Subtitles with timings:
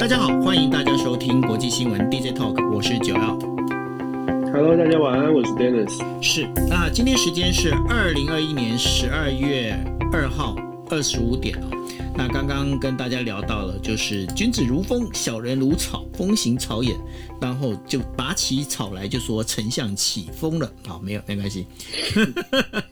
[0.00, 3.38] 大家好，欢迎大家收听国际新闻 DJ Talk，我是九耀。
[4.50, 6.22] Hello，大家晚安，我是 Dennis。
[6.22, 9.78] 是，那今天时间是二零二一年十二月
[10.10, 10.56] 二号
[10.88, 11.68] 二十五点啊。
[12.16, 16.96] 那刚刚跟大家聊到了，就是君子如风，小人如草，风行草野。
[17.38, 20.72] 然后就拔起草来，就说丞相起风了。
[20.86, 21.66] 好，没有，没关系。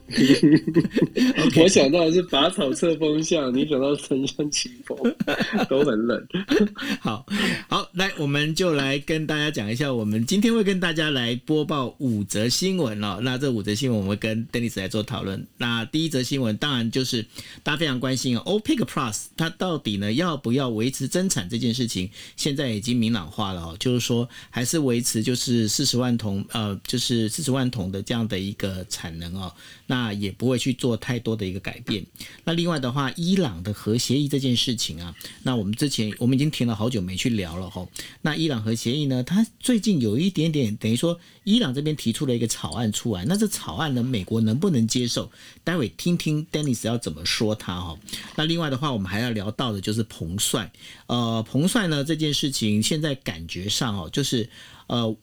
[0.10, 4.96] okay, 我想到的是拔草测风向，你想到城乡起风，
[5.68, 6.26] 都很冷。
[7.00, 7.24] 好
[7.68, 13.18] 好，来，我们就来跟大家讲一下，我们今天会跟大家来播报五则新闻哦。
[13.22, 15.46] 那这五则新闻，我们跟 Dennis 来做讨论。
[15.58, 17.24] 那第一则新闻，当然就是
[17.62, 24.28] 大家非常关心哦，OPEC Plus 它到底呢要不要维持增产这件事情，现在已经明朗化了哦，就是说。
[24.50, 29.52] 还是维持就是四十万桶，呃，就是四十万桶的这样的一个产能哦，
[29.86, 32.06] 那那也不会去做太多的一个改变。
[32.44, 35.12] 那另外的话，伊朗的核协议这件事情啊，
[35.42, 37.86] 那我们之前我们已经停了好久没去聊了哈。
[38.22, 45.30] 那伊朗核协议呢，它最近有一点点等于说，伊朗这边提出了一个草案出来，那这草案呢，美国能不能接受？
[45.64, 47.98] 待会听听 Dennis 要怎么说他哈。
[48.36, 50.70] 那另外的话，我们还要聊到的就是彭帅，
[51.08, 54.22] 呃，彭帅呢这件事情现在感觉上哦，就。
[54.22, 54.48] 是
[54.88, 55.16] 呃，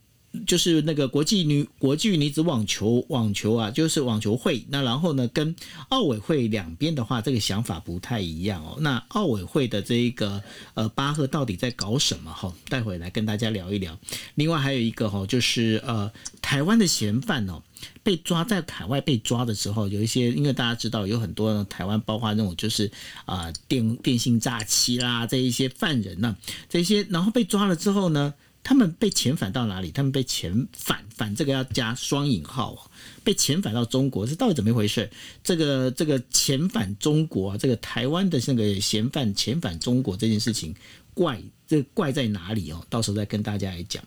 [0.45, 4.66] 就是那个国际女国际女子网球网球啊，就是网球会。
[4.69, 5.55] 那然后呢，跟
[5.89, 8.78] 奥委会两边的话，这个想法不太一样哦。
[8.80, 10.41] 那奥委会的这一个
[10.73, 12.31] 呃巴赫到底在搞什么？
[12.33, 13.97] 哈，待会来跟大家聊一聊。
[14.36, 17.61] 另外还有一个哈，就是呃台湾的嫌犯哦，
[18.03, 22.91] 被抓在海外被抓的时候，有一些因为大家知道有很多台湾包括那种就是
[23.25, 26.36] 啊、电电信诈欺啦这一些犯人呢、
[26.69, 28.33] 这些然后被抓了之后呢。
[28.66, 29.92] 他们被遣返到哪里？
[29.92, 32.80] 他们被遣返，返这个要加双引号哦，
[33.24, 35.08] 被遣返到中国，是到底怎么一回事？
[35.44, 40.74] 这个这个遣返中国，这个台湾的那个嫌犯遣返中国这件事情，
[41.14, 42.84] 怪这怪在哪里哦？
[42.90, 44.04] 到时候再跟大家来讲。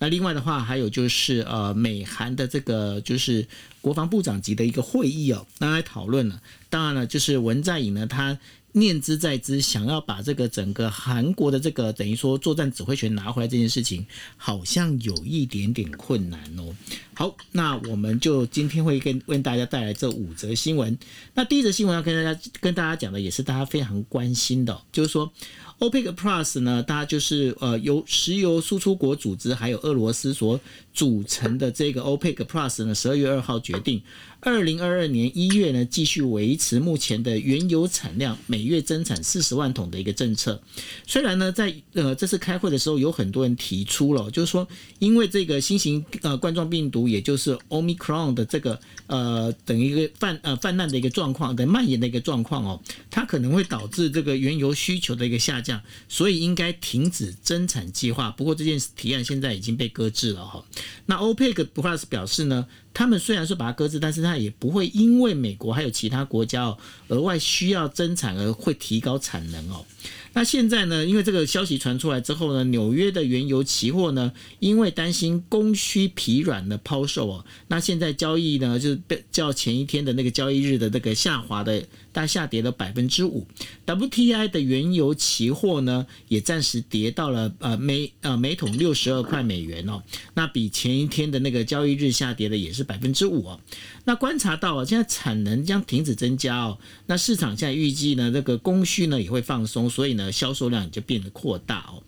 [0.00, 3.46] 那另外的话，还有就是呃，美韩的这个就是
[3.80, 6.42] 国防部长级的一个会议哦，那来讨论了。
[6.68, 8.36] 当然了，就是文在寅呢，他。
[8.72, 16.74] 念之在兹，想要把这个整个韩国的这个等于说作战指挥权拿回来这件事情，好像有一点点困难哦。
[17.14, 20.98] 好，那我们就今天会跟为大家带来这五则新闻。
[21.34, 25.32] 那第一则新闻要跟大家跟大家讲的，也是大家非常关心的，就是说。
[25.80, 30.60] OPEC Plus 呢，大家就是呃由石油输出国组织还有俄罗斯所
[30.92, 34.02] 组成的这个 OPEC Plus 呢，十二月二号决定，
[34.40, 40.60] 二零二二年一月呢继续维持目前的原油产量每月增产四十万桶的一个政策。
[41.06, 44.66] 虽然呢在呃这次开会的时候有很多人提出了，就是说
[44.98, 52.80] 因为这个新型呃冠状病毒，也就是 Omicron 的这个呃等于一个泛呃泛滥的一个状况的蔓延的一个状况哦，
[53.10, 55.80] 它可能会导致这个原油需求的一个下降。
[56.08, 58.30] 所以应该停止增产计划。
[58.32, 60.64] 不过这件提案现在已经被搁置了哈。
[61.06, 66.78] 那 OPEC Plus 表示呢，他们虽然说把它搁置，但是它也不会因为美国还有其他国家哦
[67.08, 69.84] 额外需要增产而会提高产能哦。
[70.32, 83.46] 那现在呢，因为这个消息传出来之后呢，纽约的原油期货呢，因为担心供需疲软的抛售哦，那现在交易呢就是被较前一天的那个交易日的那个下滑的，大下跌了百分之五。
[83.86, 90.02] WTI 的原油期货呢也暂时跌到了呃每呃每桶六十二块美元哦，
[90.34, 93.60] 那比前一天的那个交易日下跌的也是百分之五哦。
[94.10, 96.76] 那观察到啊，现在产能将停止增加哦，
[97.06, 100.32] 那市场现在预计呢这个供需呢也会放松，所以呢。
[100.32, 102.02] 销售量就变得扩大哦。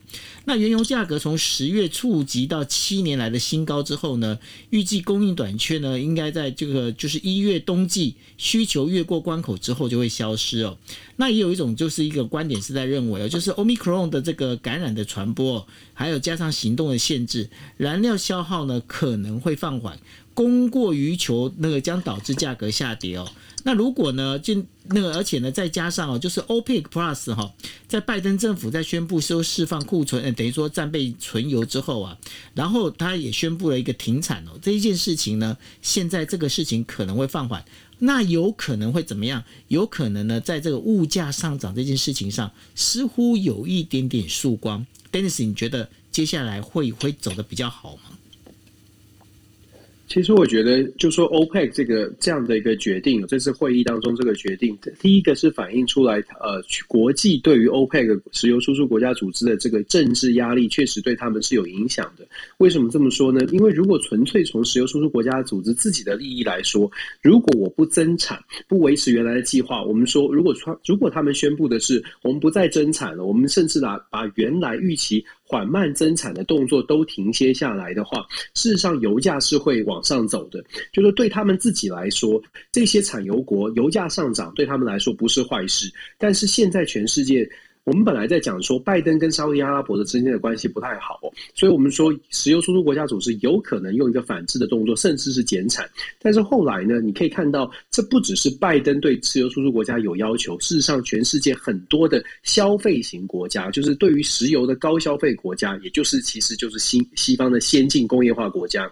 [0.45, 4.39] 那原油价格从十月触及到七年来的新高之后呢，
[4.71, 10.77] 预计供应短缺呢，应该在这个就是一月冬季需求越过关口之后就会消失哦。
[11.17, 19.99] 那也有一种就是一个观点是在认为哦，就是 Omicron 的这个感染的传播，还有加上行动的限制，燃料消耗呢可能会放缓。
[20.35, 23.29] 供过于求，那个将导致价格下跌哦。
[23.65, 27.53] 那如果呢，就那个，而且呢，再加上哦，就是 OPEC Plus 哈，
[27.87, 32.19] 在拜登政府在宣布说释放库存，呃，等于说战备存油之后啊，
[32.55, 34.59] 然后他也宣布了一个停产哦。
[34.61, 37.65] 这一件事情呢，现在这个事情可能会放缓，
[38.01, 39.45] 那有可能会怎么样？
[39.69, 44.85] 有可能呢，在这个物价上涨这件事情上，似乎有一点点曙光。
[45.13, 48.12] Dennis，你觉得接下来会会走的比较好吗？
[50.13, 62.27] 其实我觉得，就说 OPEC 这个这样的一个决定，这次会议当中这个决定，第一个是反映出来，呃，国际对于 OPEC 石油输出国家组织的这个政治压力，确实对他们是有影响的。
[62.59, 63.41] 为什么这么说呢？
[63.53, 66.93] 因为如果纯粹从石油输出国家组织自己的利益来说，
[67.23, 68.39] 如果我不增产，
[68.69, 75.25] 不维持原来的计划，我们说，如果说如果他们宣布的是我们不再增产了，我们甚至把把原来预期。
[75.53, 80.65] 缓慢增产的动作都停歇下来的话，事实上油价是会往上走的。
[80.95, 85.93] 就是对他们自己来说，这些产油国油价上涨对他们来说不是坏事。
[86.17, 87.47] 但是现在全世界。
[87.85, 91.19] 我们本来在讲说，拜登跟沙特阿拉伯的之间的关系不太好，
[91.53, 95.89] 所以我们说石油输出国家组织有可能用一个反制的动作，甚至是减产。
[96.21, 108.89] 但是后来呢，你可以看到，这不只是拜登对石油输出国家有要求，事实上，全世界很多的消费型国家，就是对于石油的高消费国家，也就是其实就是新西方的先进工业化国家。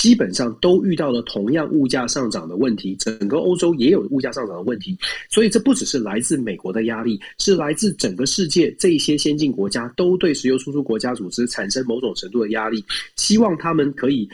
[0.00, 4.96] 基本上都遇到了同样物价上涨的问题，整个欧洲也有物价上涨的问题，
[5.28, 12.82] 所以这不只是来自美国的压力，是来自整个世界这些先进国家都对石油输出国家组织产生某种程度的压力，
[13.16, 14.26] 希望他们可以。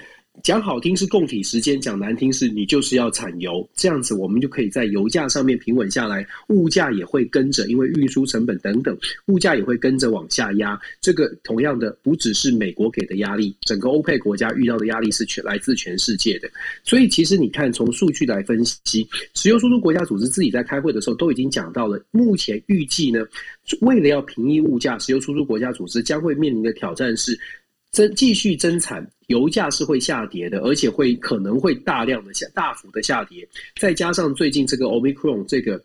[0.43, 8.97] 讲好听是共体时间，讲难听是你就是要产油，这样子我们就可以在油价上面平稳下来，物价也会跟着，因为运输成本等等，
[9.27, 10.79] 物价也会跟着往下压。
[11.01, 16.49] 这个同样的不只是美国给的压力，整个欧佩国家遇到的压力是全来自全世界的。
[16.85, 23.21] 所以其实你看，从数据来分析，石油输出国家组织自己在开会的时候都已经讲到了，目前预计呢，
[23.81, 27.37] 为了要平抑物价，石油输出国家组织将会面临的挑战是。
[27.93, 33.49] 增继续增产，油价是会下跌的，而且会可能会大量的下大幅的下跌，
[33.81, 35.83] 再加上最近这个奥密克戎这个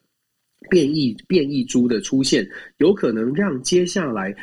[0.70, 4.36] 变异变异株的出现，有可能让接下来。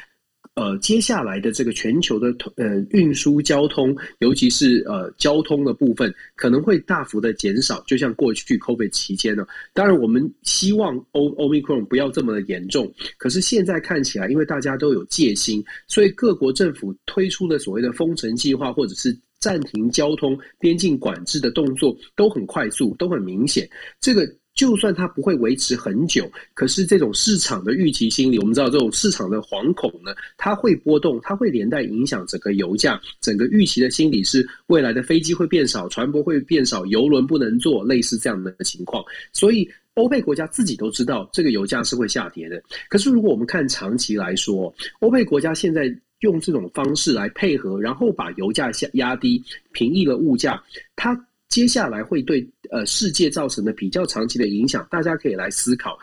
[0.59, 7.81] 呃，接下来的这个全球的呃运输交通，尤其是呃交通的部分，可能会大幅的减少。
[7.87, 12.93] 就像过去 COVID 期间呢，当然我们希望 Omicron 不要这么的严重。
[13.19, 23.71] 可是现在看起来，因为大家都有戒心，所以各国政府推出的所谓的封城计划，或者是暂停交通、边境管制的动作，都很快速，都很明显。
[24.01, 24.29] 这个。
[24.59, 33.01] 就算它不会维持很久，可是这种市场的预期心理，我们知道这种市场的惶恐呢，它会波动，它会连带影响整个油价。
[33.21, 39.05] 整个预期的心理是未来的飞机会变少，船舶会变少，油轮不能做，类似这样的情况。
[39.33, 42.61] 所以欧佩国家自己都知道这个油价是会下跌的。
[42.89, 45.89] 可是如果我们看长期来说，欧佩国家现在
[46.23, 49.41] 用这种方式来配合，然后把油价下压低，
[49.71, 50.61] 平抑了物价，
[50.97, 51.17] 它。
[51.49, 55.99] 接下来会对呃世界造成的比较长期的影响，大家可以来思考。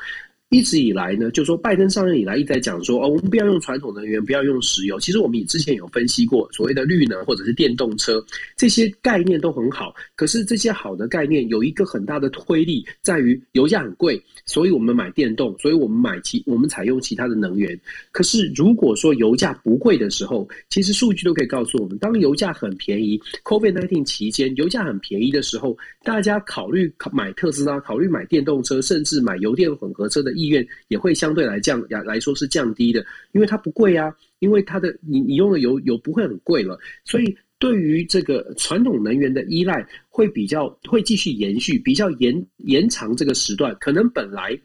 [0.49, 4.97] 一直以来呢，就说拜登上任以来一直在讲说哦，我们不要用传统能源，不要用石油。
[4.99, 8.23] 其实我们也之前有分析过，所谓的绿能或者是电动车
[8.55, 9.93] 这些概念都很好。
[10.15, 17.77] 可是这些好的概念有一个很大的推力，在于油价很贵，所以我们买电动，所以我们买其我们采用其他的能源。
[18.11, 30.34] 可是如果说油价不贵的时候，其实数据都可以告诉我们，当油价很便宜，COVID-19 期间油价很便宜的时候，大家考虑买特斯拉，考虑买电动车，甚至买油电混合车的。
[30.35, 44.59] 意愿也会相对来降来说是降低的，因为它不贵啊，因为它的你你用的油油不会很贵了，所以对于这个传统能源的依赖会比较会继续延续，比较延延长这个时段，可能本来。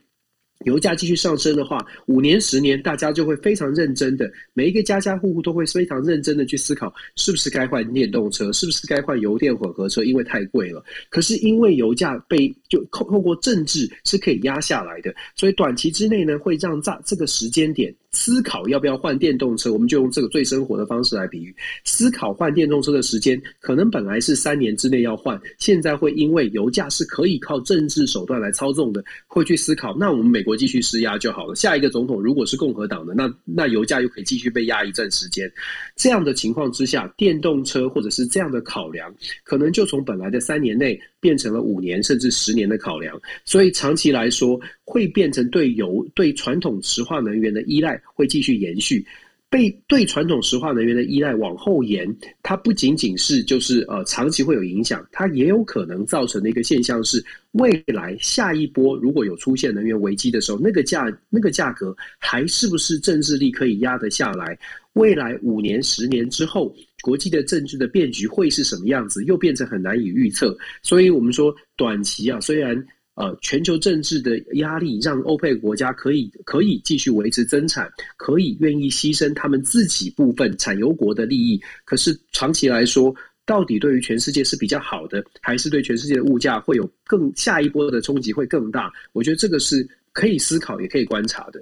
[0.65, 10.83] 油价继续上升的话，五年、十年，大家就会非常认真的，每一个家家户户都会非常认真的去思考，是不是该换电动车，是不是该换油电混合车，因为太贵了。
[11.09, 30.51] 可是因为油价被就透透过政治是可以压下来的，所以短期之内呢，会让在这个时间点思考要不要换电动车，我们就用这个最生活的方式来比喻，思考换电动车的时间，可能本来是三年之内要换，现在会因为油价是可以靠政治手段来操纵的，会去思考，那我们美国。
[30.61, 31.55] 继续施压就好了。
[31.55, 35.51] 下一个总统如果是共和党的，那那油价又可以继续被压一阵时间。
[35.95, 39.11] 这样的情况之下，电动车或者是这样的考量，
[39.43, 43.17] 可能就从本来的三年内变成了五年甚至十年的考量。
[43.45, 49.05] 所以长期来说，会变成对油、对传统石化能源的依赖会继续延续。
[49.49, 52.07] 被对传统石化能源的依赖往后延，
[52.41, 64.57] 它不仅仅是就是呃长期会有影响，它也有可能造成的一个现象是，未来下一波如果有出现能源危机的时候，那个价那个价格还是不是政治力可以压得下来？
[64.93, 69.23] 未来五年、十年之后，国际的政治的变局会是什么样子？
[69.25, 70.57] 又变成很难以预测。
[70.81, 72.83] 所以我们说短期啊，虽然。
[73.15, 81.61] 呃，全球政治的压力让欧佩克国家可以可以继续维持增产，可以愿意牺牲他们自己部分产油国的利益。
[81.83, 83.13] 可是长期来说，
[83.45, 88.89] 到底对于全世界是比较好的，还是对全世界的物价会有更下一波的冲击会更大？
[89.11, 91.61] 我觉得这个是可以思考，也可以观察的。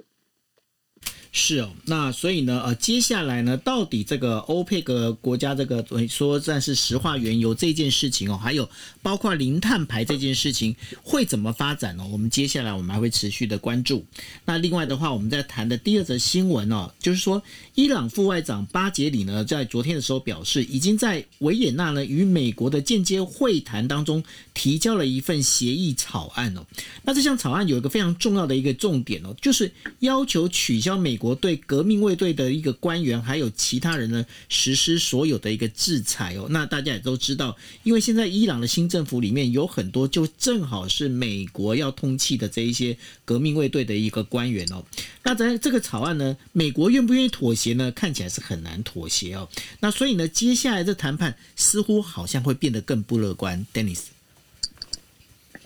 [1.32, 8.68] 是哦，那所以呢，呃，接下来呢，到底这个欧佩克国家这个说算是石化原油这件事情哦，还有
[9.00, 12.04] 包括零碳排这件事情会怎么发展呢？
[12.10, 14.04] 我们接下来我们还会持续的关注。
[14.44, 17.40] 那另外的话，我们在谈的第二则新闻哦，就是说
[17.76, 24.20] 伊朗副外长巴杰里呢，在昨天的时候表示，已经在维也纳呢与美国的间接会谈当中
[24.60, 26.66] 提交了一份协议草案哦。
[27.04, 31.20] 那这项草案有一个非常重要的一个重点哦，就是要求取消美。
[31.20, 36.46] 国对革命卫队的一个官员还有其他人呢，实施所有的一个制裁哦。
[36.48, 44.82] 那大家也都知道，因为现在伊朗的新政府里面有很多就正好是美国要通气的这一些革命卫队的一个官员哦。
[45.24, 47.92] 那在这个草案呢，美国愿不愿意妥协呢？
[47.92, 49.46] 看起来是很难妥协哦。
[49.80, 53.66] 那所以呢，接下来这谈判似乎好像会变得更不乐观。
[53.74, 54.19] Dennis。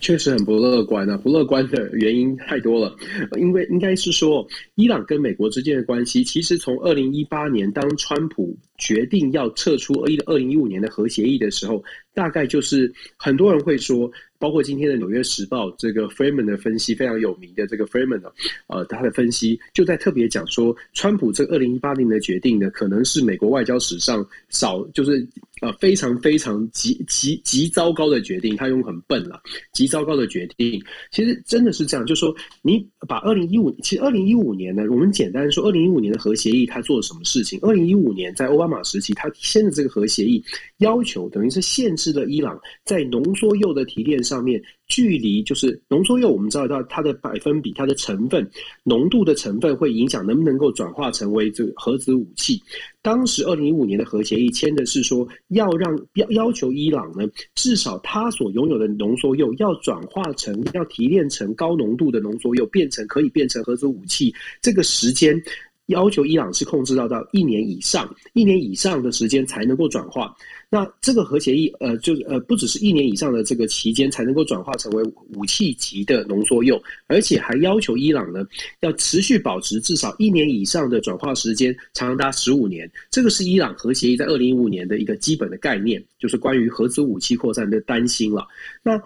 [0.05, 1.17] 确实很不乐观啊！
[1.17, 2.95] 不乐观的原因太多了，
[3.39, 14.11] 因为应该是说，伊朗跟美国之间的关系，其实从二零一八年当川普决定要撤出二一二零一五年的核协议的时候，大概就是很多人会说。
[14.37, 18.29] 包括今天的《纽约时报》这个 Freeman 的分析非常有名的这个 Freeman 呢，
[18.67, 25.25] 呃，他的分析就在特别讲说，川普这二零一八年的决定呢，可能是美国外交史上少就是
[25.61, 28.57] 呃非常非常极极极糟糕的决定。
[28.57, 29.41] 他用很笨了，
[29.71, 30.83] 极糟糕的决定。
[31.11, 37.57] 其实真的是这样，就是说你把二零一五，其实二零一五年呢，我们简单说，二零一五年的核协议他做了什么事情？
[37.61, 40.41] 二零一五年在欧马时期，他签的这个核协议，
[40.77, 44.45] 要求等于是限制了伊朗在浓缩铀的提炼上。
[44.45, 48.47] 面距离就是浓缩铀，我们知道到它的百分比、它的成分、
[48.83, 52.61] 浓度的成分会影响能不能够转化成为这个核子武器。
[53.01, 64.31] 当时二零一五年的核协议签的是说，要让要要求伊朗呢，至少它所拥有的浓缩铀要转化成、要提炼成高浓度的浓缩铀，变成可以变成核子武器。
[64.61, 65.41] 这个时间
[65.87, 70.35] 要求伊朗是控制到到一年以上，一年以上的时间才能够转化。
[70.69, 75.03] 那这个核协议，呃，就呃，不只是一年以上的这个期间才能够转化成为
[75.35, 78.43] 武器级的浓缩铀，而且还要求伊朗呢
[78.81, 82.91] 要持续保持至少一年以上的转化时间，长达十五年。
[83.11, 88.45] 这个是伊朗核协议在二零一五年的一个基本的概念，就是关于核子武器扩散的担心了。
[88.81, 88.99] 那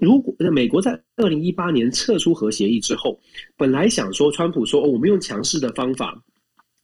[0.00, 3.18] 如果美国在二零一八年撤出核协议之后，
[3.56, 6.22] 本来想说，川普说，哦，我们用强势的方法。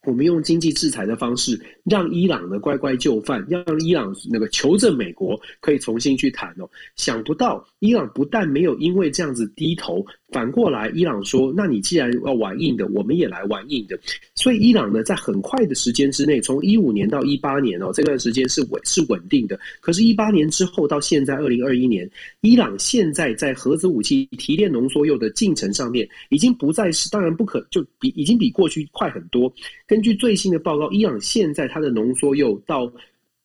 [0.07, 6.69] 我们用经济制裁的方式，让伊朗的乖乖就范，让伊朗那个求证美国可以重新去谈哦。
[6.95, 10.05] 想不到伊朗不但没有因为这样子低头。
[10.29, 13.97] 反过来，伊朗说：“那你既然要玩硬的，我们也来玩硬的。”
[14.35, 19.57] 所以，伊朗呢，在很快的时间之内，从一五年到一八年哦，这段时间是稳是稳定的。
[19.79, 22.09] 可是，一八年之后到现在二零二一年，
[22.41, 29.53] 伊朗现在在核子武器提炼浓缩铀的进程上面，已经不再是当然不可，就比已经比过去快很多。
[29.85, 32.91] 根据最新的报告，伊朗现在它的浓缩铀到。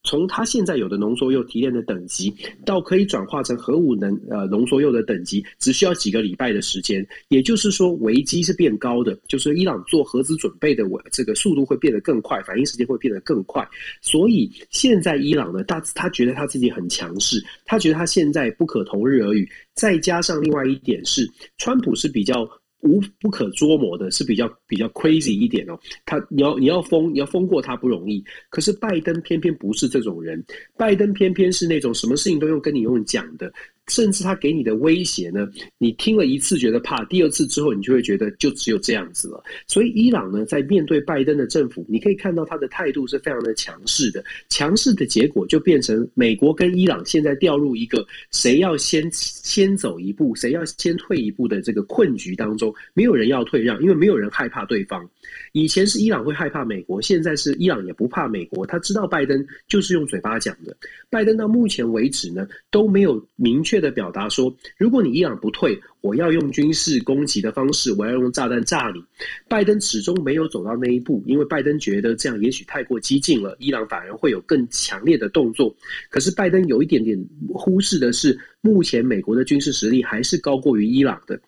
[0.03, 7.07] 从它现在有的浓缩铀提炼的等级，到可以转化成核武能呃浓缩铀的等级，只需要几个礼拜的时间。
[7.29, 13.67] 也就是说，危机是变高的，就是伊朗做核子准备的这个速度会变得更快，反应时间会变得更快。
[14.01, 19.49] 所以现在伊朗呢，他他觉得他自己很强势，他觉得他现在不可同日而语。
[19.75, 22.49] 再加上另外一点是，川普是比较。
[22.83, 25.79] 无不可捉摸的，是比较比较 crazy 一点哦。
[26.05, 30.43] 他你要你要疯你要疯过他不容易，可是拜登偏偏不是这种人，
[30.77, 33.53] 拜登偏偏是那种什么事情都用跟你用讲的。
[33.91, 39.43] 甚至他给你的威胁呢，你听了一次觉得怕，第二次之后你就会觉得就只有这样子了。
[39.67, 44.25] 所以伊朗呢，在面对拜登的政府，你可以看到他的态度是非常的强势的。
[44.49, 52.73] 强势的结果就变成美国跟伊朗现在掉入一个谁要先先走一步，谁要先退一步的这个困局当中。
[52.95, 55.09] 没有人要退让，因为没有人害怕对方。
[55.53, 58.65] 以前是伊朗会害怕美国，现在是伊朗也不怕美国。
[58.65, 60.77] 他知道拜登就是用嘴巴讲的。
[61.09, 69.03] 拜登到目前为止呢，都没有明确的表达说，如果你伊朗不退，我要用军事攻击的方式，我要用炸弹炸你。
[69.49, 75.75] 拜登始终没有走到那一步，因为拜登觉得这样也许太过激进了，伊朗反而会有更强烈的动作。
[76.09, 77.19] 可是拜登有一点点
[77.49, 81.41] 忽视的是，目前美国的军事实力还是高过于伊朗的。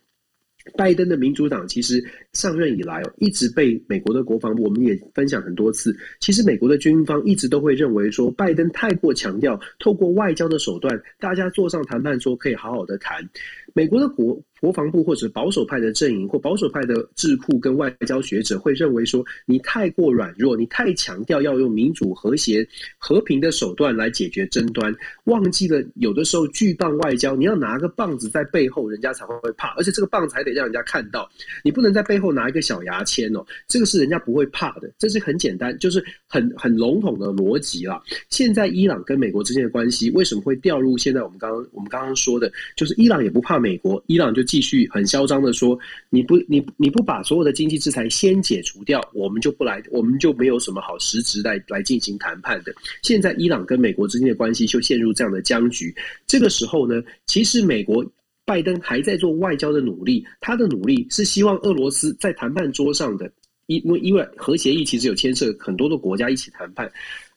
[0.77, 2.03] 拜登的民主党其实
[2.33, 5.97] 上任以来哦，一直被美国的国防部，我们也分享很多次。
[6.21, 13.29] 其实美国的军方一直都会认为说，拜登太过强调透过外交的手段，大家坐上谈判桌可以好好的谈。
[13.75, 22.65] 美国的国国防部或者保守派的阵营或保守派的智库跟外交学者会认为说，你太过软弱，你太强调要用民主、和谐、
[22.97, 31.29] 和平的手段来解决争端，忘记了有的时候巨棒外交，你要拿个棒子在背后，人家才会怕，而且这个棒子还得让人家看到，
[31.65, 38.01] 你不能在背后拿一个小牙签哦，这个是人家不会怕的，这是很简单，就是很很笼统的逻辑啦。
[38.31, 45.79] 现在伊朗跟美国之间的关系为什么会掉入现在我们刚刚我们刚刚说的，就是伊朗也不怕美国，伊朗就继续很嚣张的说，
[46.11, 52.75] 你不你你不把所有的经济制裁先解除掉，我们就不来，我们就没有什么好实质来来进行谈判的。
[53.03, 55.95] 现在伊朗跟美国之间的关系就陷入这样的僵局。
[56.27, 58.05] 这个时候呢，其实美国
[58.45, 63.33] 拜登还在做外交的努力，他的努力是希望俄罗斯在谈判桌上的，
[63.69, 66.93] 因为因为核协议其实有牵涉很多的国家一起谈判。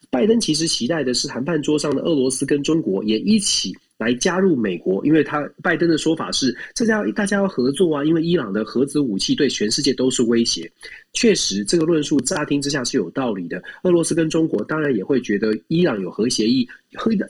[0.10, 10.72] 拜登其实期待的是谈判桌上的俄罗斯跟中国也一起来加入美国，因为他拜登的说法是，这家大家要合作啊，因为伊朗的核子武器对全世界都是威胁。
[11.16, 13.64] 确实，这个论述乍听之下是有道理的。
[13.84, 16.68] 俄罗斯跟中国当然也会觉得伊朗有核协议，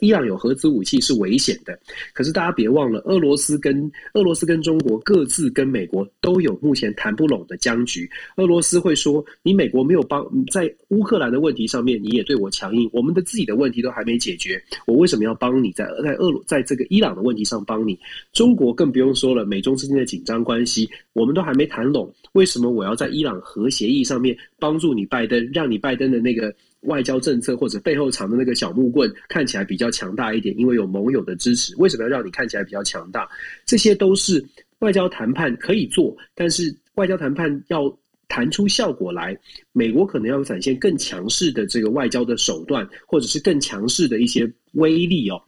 [0.00, 1.78] 伊朗有核子武器是危险的。
[2.12, 8.10] 可是大家别忘了，俄罗斯跟俄罗斯跟中国各自跟美国都有目前谈不拢的僵局。
[8.38, 17.96] 俄罗斯会说：“你美国没有帮在乌克兰的问题上面，你也对我强硬，我们的自己的问题都还没解决，我为什么要帮你在在俄在这个伊朗的问题上帮你？”
[18.34, 23.70] 中国更不用说了，美中之间的紧张关系，我们都还没谈拢，为什么我要在伊朗核？
[23.76, 31.74] 协议上面帮助你拜登，让你拜登的那个外交政策或者背后藏的那个小木棍看起来比较强大一点，因为有盟友的支持。
[31.76, 33.28] 为什么要让你看起来比较强大？
[33.66, 34.42] 这些都是
[34.78, 37.94] 外交谈判可以做，但是外交谈判要
[38.28, 39.36] 谈出效果来，
[39.72, 45.40] 美国可能要展现更强势的这个外交的手段，或者是更强势的一些威力哦，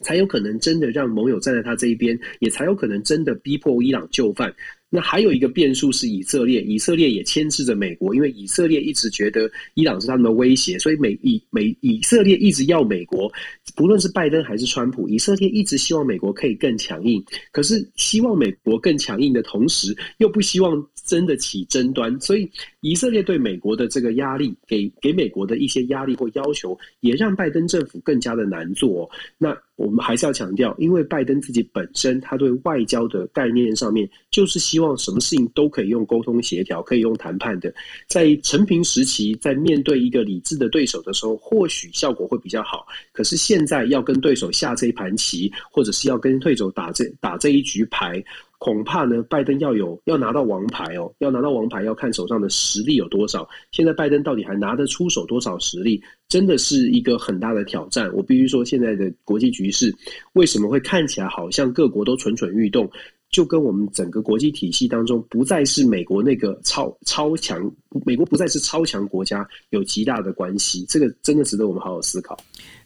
[0.00, 4.54] 才有可能真的让盟友站在他这一边，也才有可能真的逼迫伊朗就范。
[4.94, 13.32] 那还有一个变数是以色列，以色列也牵制着美国，因为以色列一直觉得伊朗是他们的威胁，所以美以美以色列一直要美国，
[13.74, 17.24] 不论是拜登还是川普，以色列一直希望美国可以更强硬。
[17.52, 22.48] 可是希望美国更强硬的同时，又不希望真的起争端，所以
[22.82, 29.10] 以色列对美国的这个压力，给给美国的一些压力或要求，也让拜登政府更加的难做。
[29.38, 37.72] 那我们还是要强调，因为拜登自己本身他对外交的概念上面，就是希望希望什么事情都可以用沟通协调，可以用谈判的。
[38.08, 42.84] 在陈平时期，在面对一个理智的对手的时候，或许效果会比较好。
[43.12, 48.20] 可是现在要跟对手下这一盘棋，或者是要跟对手打这打这一局牌，
[48.58, 53.48] 恐怕呢，拜登要有要拿到王牌哦，要拿到王牌，要看手上的实力有多少。
[53.70, 58.12] 现在拜登到底还拿得出手多少实力，真的是一个很大的挑战。
[58.12, 59.94] 我必须说，现在的国际局势
[60.32, 62.90] 为什么会看起来好像各国都蠢蠢欲动？
[63.32, 67.58] 就跟我们整个国际体系当中，不再是美国那个超超强，
[68.04, 70.84] 美国不再是超强国家，有极大的关系。
[70.86, 72.38] 这个真的值得我们好好思考。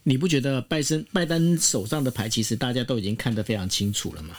[0.05, 4.37] 你不觉得拜登拜登手上的牌，其实大家都已经看得非常清楚了吗？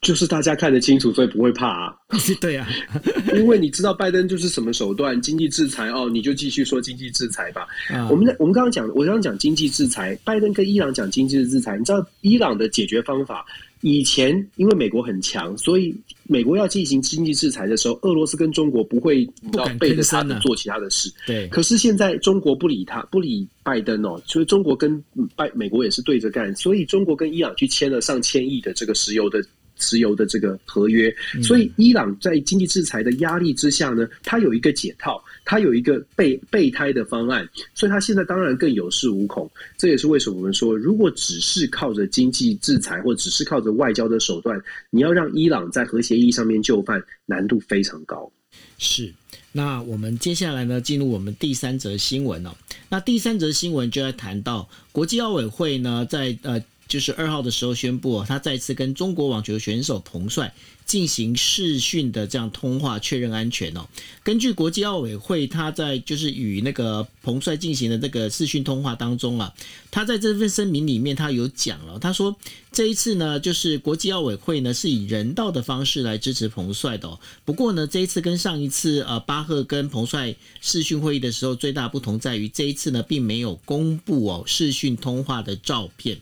[0.00, 1.92] 就是大家看得清楚，所以不会怕啊。
[2.40, 2.68] 对啊，
[3.34, 7.66] 因为你知道拜登就是什么手段，经济制裁哦，你就继续说经济制裁吧。
[7.90, 13.44] 嗯、我们在我们刚刚讲，我刚刚讲经济制裁，拜登跟伊朗讲经济制裁，你知道伊朗的解决方法？
[13.80, 21.12] 以前因为美国很强，所以美国要进行经济制裁的时候，俄罗斯跟中国不会你知道背着他的做其他的事。
[21.26, 25.02] 对，可是现在中国不理他，不理拜登哦，所以中国跟
[25.36, 29.44] 拜美国也是对着干，所以中国跟伊朗去签了上千亿的这个石油的。
[29.78, 39.50] 石油的这个合约，所以伊朗在经济制裁的压力之下呢，它有一个解套，它有一个备备胎的方案，所以它现在当然更有恃无恐。
[39.76, 44.60] 这也是为什么我们说，如果只是靠着经济制裁，或只是靠着外交的手段，
[44.90, 48.30] 你要让伊朗在核协议上面就范，难度非常高。
[48.78, 49.12] 是，
[49.52, 52.50] 那我们接下来呢，进入我们第三则新闻哦。
[52.88, 56.62] 那第三则新闻就要谈到国际奥委会呢，在呃。
[56.88, 60.52] 就是二号的时候宣布，他再次跟中国网球选手彭帅
[60.86, 63.86] 进行视讯的这样通话，确认安全哦。
[64.24, 69.54] 根据国际奥委会，他在就是与那个彭帅进行的这个视讯通话当中啊，
[69.90, 72.34] 他在这份声明里面他有讲了，他说
[72.72, 77.18] 这一次呢，就是国际奥委会呢是以人道的方式来支持彭帅的。
[77.44, 86.18] 不过呢，这一次跟上一次呃巴赫跟彭帅视讯会议的时候，最大不同在于这一次呢并没有公布哦视讯通话的照片。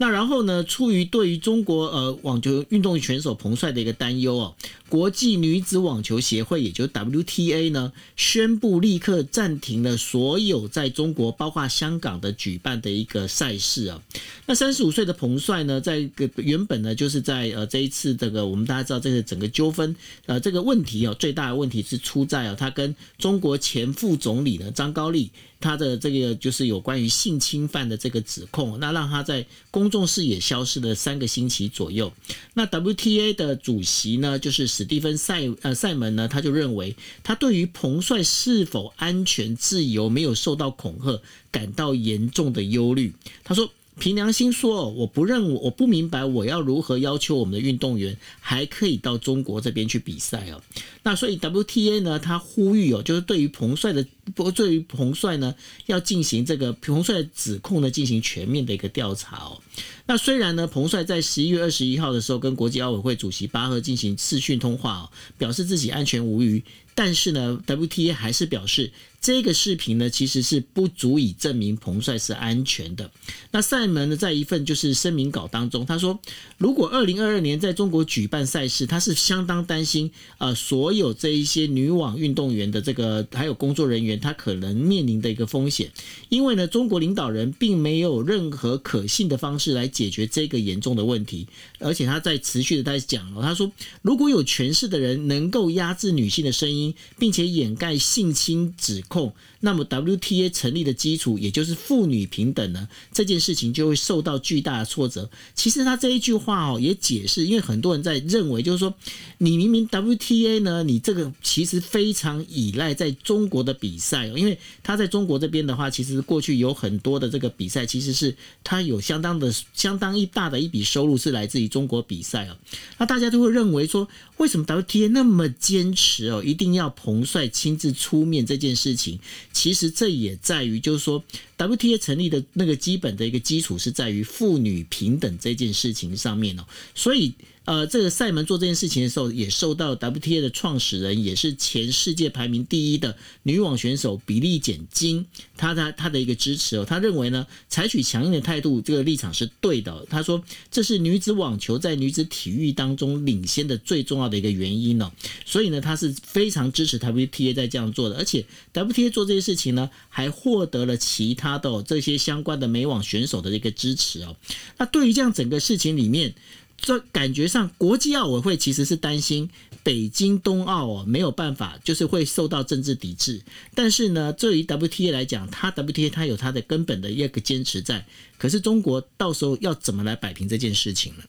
[0.00, 4.54] 那然后呢，出于对于中国呃网球运动选手彭帅的一个担忧哦，
[4.90, 14.02] 国际女子网球协会，也就是 WTA 呢，宣布立刻暂停了所有在中国，包括香港的举办的一个赛事啊。
[14.46, 19.94] 那三十五岁的彭帅呢，在个原本呢，就是在呃这一次这个我们大家知道这个整个纠纷
[20.26, 25.30] 呃这个问题哦，最大的问题是出在啊，他跟中国前副总理呢张高丽。
[25.62, 32.10] 他的这个就是有关于性侵犯的这个指控，那让他在公众视野消失了三个星期左右。
[32.54, 41.20] 那 WTA 的主席呢，就是史蒂芬塞呃塞门呢，他就认为他对于彭帅是否安全自由没有受到恐吓
[41.52, 43.12] 感到严重的忧虑。
[43.44, 43.70] 他说。
[44.00, 50.60] 凭良心说，我不认我，我不明白我要如何要求我们的运动员还可以到中国这边去比赛哦。
[51.02, 55.54] 那所以 WTA 呢，他呼吁哦，就是对于彭帅的，不对于彭帅呢，
[55.86, 59.60] 要进行这个彭帅指控呢，进行全面的一个调查哦。
[60.06, 66.64] 那虽然呢，彭帅在十一月二十一号的时候跟国际奥委会主席巴赫进行视讯通话哦，表示自己安全无虞。
[66.94, 73.10] 但是呢，WTA 还是表示，这个视频呢其实是不足以证明彭帅是安全的。
[73.50, 76.18] 那赛门呢，在一份就是声明稿当中，他说，
[76.58, 85.90] 如果二零二二年在中国举办赛事，他是相当担心，呃，所有这一些女网运动员的这个还有工作人员，他可能面临的一个风险，
[86.28, 91.46] 因为呢，中国领导人并没有任何可信的方式来解决这个严重的问题，
[91.78, 93.70] 而且他在持续的在讲了，他说，
[94.02, 96.94] 如果有权势的人能够压制女性的声音。
[97.18, 105.30] 并且掩盖性侵指控，那么 WTA 成立的基础，也就是妇女平等呢，这件事情就会受到巨大的挫折。
[105.54, 108.92] 其实他这一句话哦，也解释，因为很多人在认为，就是说，
[109.38, 122.56] 你明明 WTA 呢，你这个其实非常依赖在中国的比赛哦，因为他在中国这边的话，其实过去有很多的这个比赛，其实是他有相当的、相当一大的一笔收入是来自于中国比赛哦。
[122.98, 129.20] 那大家都会认为说，为什么 WTA 那么坚持哦，一定要要彭帅亲自出面这件事情，
[129.52, 131.22] 其实这也在于，就是说
[131.58, 137.34] ，WTA 成立的那个基本的一个基础是在于妇女平等这件事情上面哦，所以。
[137.70, 145.24] 呃，这个赛门做这件事情的时候，也受到 WTA 的创始人，也是前世界排名第一的女网选手比利简金，
[145.56, 146.84] 他他他的一个支持哦。
[146.84, 150.04] 他认为呢，采取强硬的态度，这个立场是对的。
[150.10, 155.12] 他说，这是女子网球在女子体育当中领先的最重要的一个原因哦。
[155.46, 164.34] 所以呢，他是非常支持 WTA 在这样做的，而且 WTA 做这些事情呢，还获得了其他的这些相关的美网选手的一个支持哦。
[164.76, 166.34] 那对于这样整个事情里面，
[166.80, 169.48] 这感觉上，国际奥委会其实是担心
[169.82, 173.42] 北京冬奥哦没有办法，就是会受到政治抵制。
[173.74, 178.06] 但是呢，对于 WTA 来讲，它 WTA 它有它的根本的一个坚持在。
[178.38, 181.22] 可是中国到时候要怎么来摆平这件事情呢？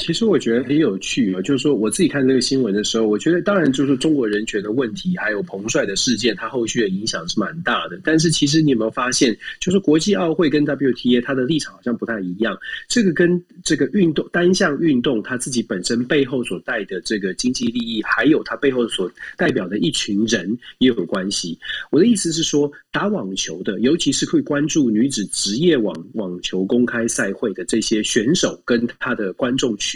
[0.00, 8.00] 其实我觉得很有趣啊，就是说我自己看这个新闻的时候，我觉得当然就是中国人权的问题，还有彭帅的事件，它后续的影响是蛮大的。
[8.02, 12.58] 但是其实你有没有发现，就是国际奥会跟 WTA 它的立场好像不太一样。
[12.88, 21.58] 这个跟这个运动单项运动它自己本身背后所带的这个经济利益，还有它背后所代表的一群人也有关系。
[21.90, 29.89] 我的意思是说，打网球的，尤其是会关注女子职业网网球公开赛会的这些选手跟他的观众群。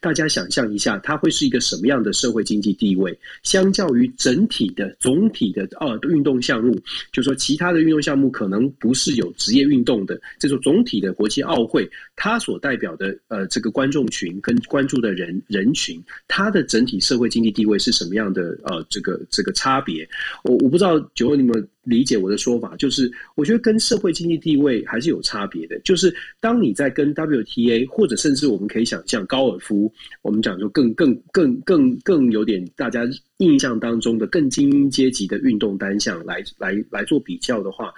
[0.00, 3.18] 大家想象一下，它会是一个什么样的社会经济地位？
[3.42, 6.78] 相较于整体的总体的呃运动项目，
[7.12, 20.08] 就说其他的运动项目可能不是有职业运动的，这种总体的国际奥会，它所代表的呃这个观众群跟关注的人人群，它的整体社会经济地位是什么样的呃这个这个差别？
[20.44, 21.68] 我我不知道九你们。
[21.90, 25.78] 理解我的说法，就是我觉得跟社会经济地位还是有差别的。
[25.80, 33.02] 就是当你在跟 WTA 或者甚至我们可以想象高尔夫，我们讲说更更更更更有点大家
[33.38, 37.92] 印象当中的更精英阶级的运动单项来来来做比较的话，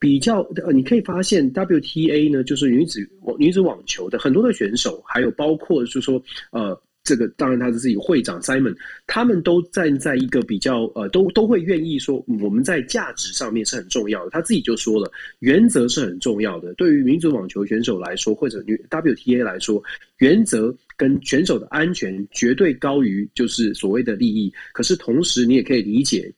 [0.00, 3.00] 比较呃你可以发现 WTA 呢，就是女子
[3.38, 6.76] 女子网球的很多的选手，还有包括就是说呃。
[7.06, 14.30] 这个当然他是自己会长 Simon，他们都站在一个比较呃，都都会愿意说我们在价值上面是很重要的。
[14.30, 16.74] 他自己就说了，原则是很重要的。
[16.74, 19.80] 对于民族网球选手来说，或者女 WTA 来说，
[20.18, 24.52] 原则跟选手的安全绝对高于就是所谓的利益。
[24.72, 26.30] 可是同时，你也可以理解。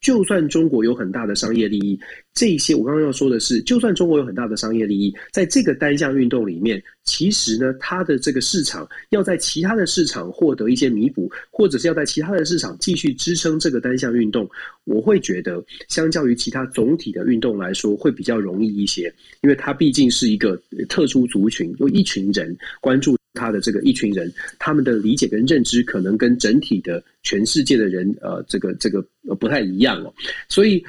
[0.00, 1.98] 就算中国有很大的商业利益，
[2.32, 14.48] 这些我刚刚要说的是，就算中国有很大的商业利益，在这个单项运动里面，其实呢，它的这个市场要在其他的市场获得一些弥补，或者是要在其他的市场继续支撑这个单项运动，
[14.84, 23.16] 我会觉得，相较于其他总体的运动来说，会比较容易一些，因为它毕竟是一个特殊族群，有一群人关注。
[23.34, 30.14] 他的这个一群人，他们的理解跟认知可能跟整体的全世界的人，呃，这个这个呃不太一样哦。
[30.48, 30.82] 所以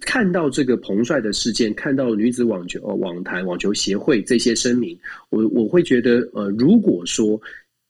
[0.00, 4.98] 看到这个彭帅的事件，看到女子网球网坛网球协会这些声明，
[5.30, 7.40] 我我会觉得，呃，如果说。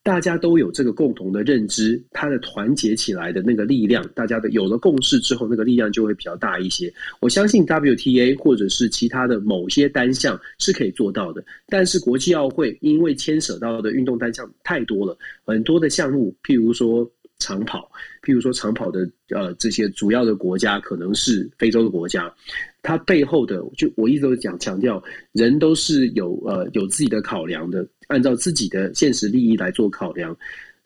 [0.07, 6.95] 大家都有这个共同的认知，它的团结起来的那个力量，大家的有了共识之后，那个力量就会比较大一些。
[7.19, 17.91] 我相信 WTA 或者是其他的某些单项是可以做到的，但是国际奥会因为牵扯到的运动单项太多了，很多的项目，譬如说长跑，
[18.23, 22.33] 譬如说长跑的呃这些主要的国家可能是非洲的国家。
[22.83, 30.37] 它背后的，就我一直都讲强调，人都是有呃有自己的考量的，按照自己的现实利益来做考量。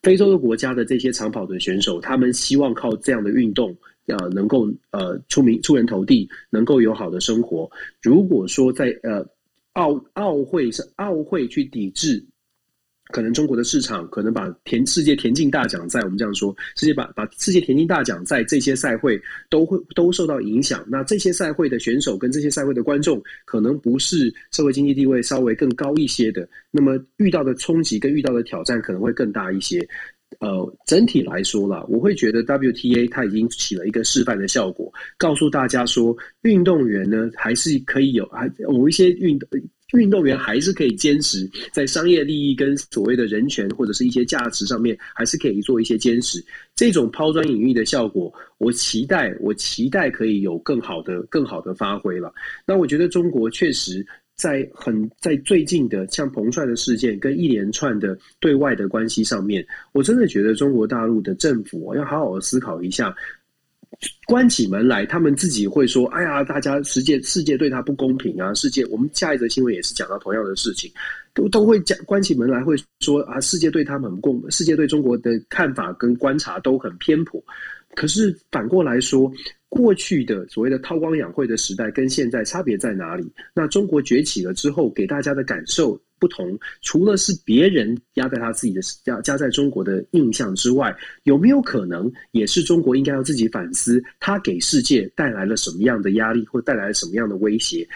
[0.03, 7.71] 非洲的国家的这些长跑的选手，他们希望靠这样的运动，呃，能够呃出名出人头地，能够有好的生活。
[8.03, 9.25] 如果说在呃
[9.75, 12.25] 奥奥会是奥会去抵制。
[13.13, 20.85] 可能中国的市场可能把田世界田径大奖赛，我们这样说，世界把把世界田径大奖赛这些赛会都会都受到影响。
[20.89, 29.87] 那这些赛会的选手跟这些赛会的观众，可能不是社会经济地位稍微更高一些的，那么遇到的冲击跟遇到的挑战可能会更大一些。
[30.39, 39.49] 呃，整体来说啦，我会觉得 WTA 它已经起了一个示范的效果，告诉大家说，运动员呢还是可以有，还某一些运动。
[39.93, 46.45] 运动员还是可以坚持在商业利益跟所谓的人权或者是一些价值上面，还是可以做一些坚持。
[46.75, 52.33] 这种抛砖引玉的效果，我期待，我期待可以有更好的、更好的发挥了。
[52.67, 63.15] 那我觉得中国确实在很 在最近的像彭帅的事件跟一连串的对外的关系上面，我真的觉得中国大陆的政府要好好的思考一下。
[64.27, 70.91] 关起门来，他们自己会说：“哎呀，大家世界世界对他不公平啊！”世界，我们下一则新闻也是讲到同样的事情，
[71.35, 77.43] 都都会讲关起门来会说啊，世界对他们很不公，世界对中国的看法跟观察都很偏颇。
[77.95, 79.31] 可是反过来说，
[79.69, 83.31] 过去的所谓的韬光养晦的时代跟现在差别在哪里？
[83.53, 86.01] 那中国崛起了之后，给大家的感受。
[86.21, 97.89] 不同，除了是别人压在他自己的加加在中国的印象之外，有没有可能也是中国应该要自己反思，他给世界带来了什么样的压力，或带来了什么样的威胁？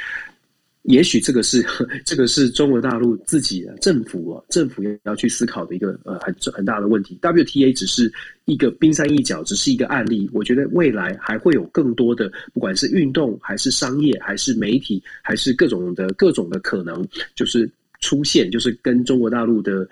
[0.84, 1.64] 也许这个是
[2.04, 7.18] 这个是中国大陆自己的政府啊，政府要去思考的一个呃很很大的问题。
[7.22, 8.12] WTA 只是
[8.44, 10.28] 一个冰山一角，只是一个案例。
[10.34, 17.70] 我觉得未来还会有更多的，不管是运动还是商业，还是媒体，还是各种的各种的可能，就是。
[18.04, 19.88] 出现就是跟中国大陆的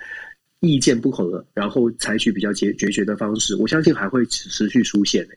[0.60, 5.34] 意见不合，然后采取比较决决绝的方式，我相信还会持续出现的。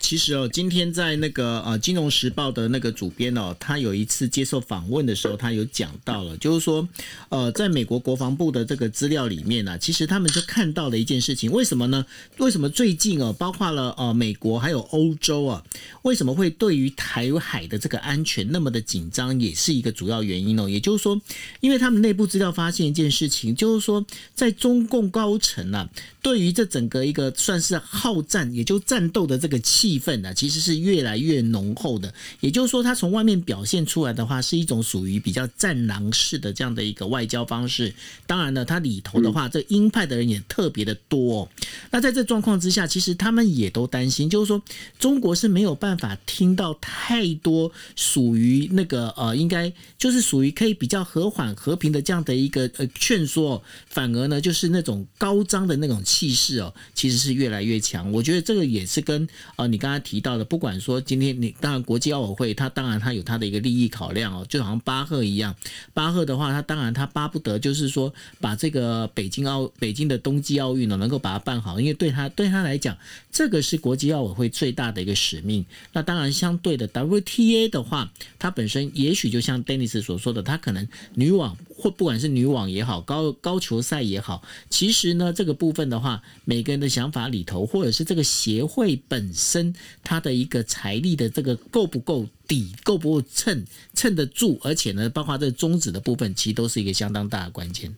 [0.00, 6.88] 其实哦，今天在那个呃《金融时报》的那个主编哦，他有一次接受访问的时候，他有讲到了，就是说，
[7.28, 12.06] 呃，在美国国防部的这个资料里面呢、其实他们就看到了一件事情，为什么呢？
[12.38, 15.62] 为什么最近哦，包括了呃美国还有欧洲啊，
[16.02, 20.68] 为什么会对于台海的这个安全那么的紧张，也是一个主要原因哦。
[20.68, 21.20] 也就是说，
[21.60, 25.88] 因为他们内部资料发现一件事情，就是说，在中共高层啊，
[26.22, 29.58] 对于这整个一个算是好战，也就战斗的这个。
[29.68, 32.14] 气氛呢，其实是越来越浓厚的。
[32.40, 37.92] 也就是说，他从外面表现出来的话，是一种属于比较战狼式的这样的一个外交方式。
[38.26, 41.48] 当然了，它里头的话，这鹰派的人也特别的多哦。
[41.90, 44.62] 那在这状况之下，其实他们也都担心，就是说，
[44.98, 58.10] 中国是没有办法听到太多属于那个呃，应该就是属于可以比较和缓和平的这样的一个呃劝说，反而呢，就是那种高张的那种气势哦，其实是越来越强。
[58.12, 59.28] 我觉得这个也是跟。
[59.58, 65.52] 啊，你刚才提到的，不管说今天你当然国际奥委会，它当然它有它的一个利益考量哦，就好像巴赫一样，
[65.92, 72.96] 巴赫的话，他当然他巴不得就是说把这个北京奥北京的冬季奥运呢能够把它办好，因为对他对他来讲，
[73.32, 75.66] 这个是国际奥委会最大的一个使命。
[75.92, 89.74] 那当然相对的 WTA 的话，它本身也许就像 Dennis 所说的，它可能女网或不管是女网也好，高高球赛也好，其实呢这个部分的话，每个人的想法里头，或者是这个协会本身。
[90.02, 93.64] 它的一个财力的这个够不够底，够不够撑
[93.94, 97.94] 撑得住，而且呢，包括这个宗旨的部分，其实都是一个相当大的关键。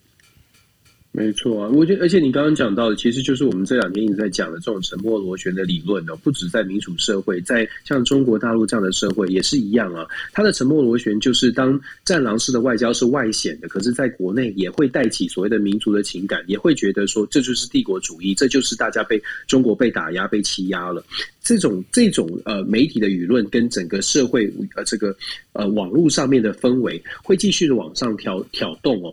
[1.12, 10.07] 没错啊，我觉得，而且你刚刚讲到的，其实就是我们这两天一直在讲的这种沉默螺旋的理论哦，不止在民主社会，在像中国大陆这样的社会也是一样啊。
[10.33, 21.05] 它的沉默螺旋就是当战狼式的外交是外显的，可是在国内也会带起所谓的民族的情感，也会觉得说这就是帝国主义，这就是大家被中国被打压、被欺压了。
[21.42, 25.16] 这种这种呃媒体的舆论跟整个社会呃这个
[25.55, 29.12] 呃网络上面的氛围会继续的往上挑挑动哦，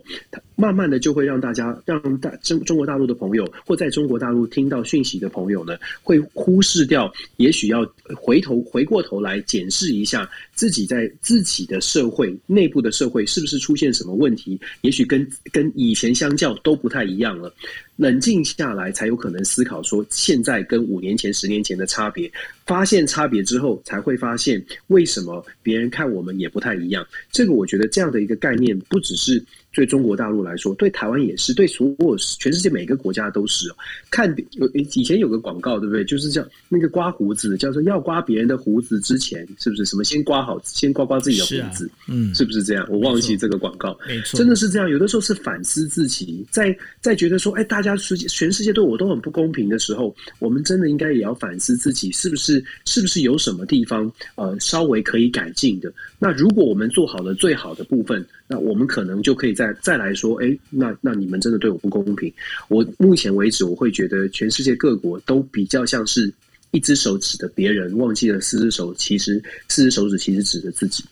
[0.60, 17.54] 慢慢的就会让大家让大中中国大陆的朋友或在中国大陆听到讯息的朋友呢，会忽视掉，也许要回头回过头来检视一下自己在自己的社会内部的社会是不是出现什么问题，也许跟跟以前相较都不太一样了。
[17.94, 22.30] 冷静下来，才有可能思考说现在跟五年前、十年前的差别。
[22.64, 27.04] 发现差别之后，才会发现为什么别人看我们也不太一样。
[27.32, 29.42] 这个我觉得这样的一个概念，不只是
[29.78, 33.70] 对中国大陆来说，对台湾也是，对所有全世界每个国家都是。
[34.10, 36.04] 看有以前有个广告，对不对？
[36.04, 41.86] 就是叫那个刮胡子，叫做要刮别人的胡子之前，是不是什么先刮好，先刮刮自己的胡子？
[41.86, 42.84] 啊、嗯，是不是这样？
[42.90, 44.90] 我忘记这个广告，没错，真的是这样。
[44.90, 52.64] 有的时候是反思自己，在在觉得说，哎，大家世界全世界对我都很不公平的时候，我们真的应该也要反思自己，是不是？
[52.84, 55.92] 是不是有什么地方呃稍微可以改进的？
[56.18, 62.32] 那如果我们做好了最好的部分，那我们可能就可以再再来说，哎，那那你们真的对我不公平。
[62.68, 66.32] 我目前为止，我会觉得全世界各国都比较像是
[66.70, 71.04] 一只手指的别人，忘记了四只手，其实四只手指其实指着自己。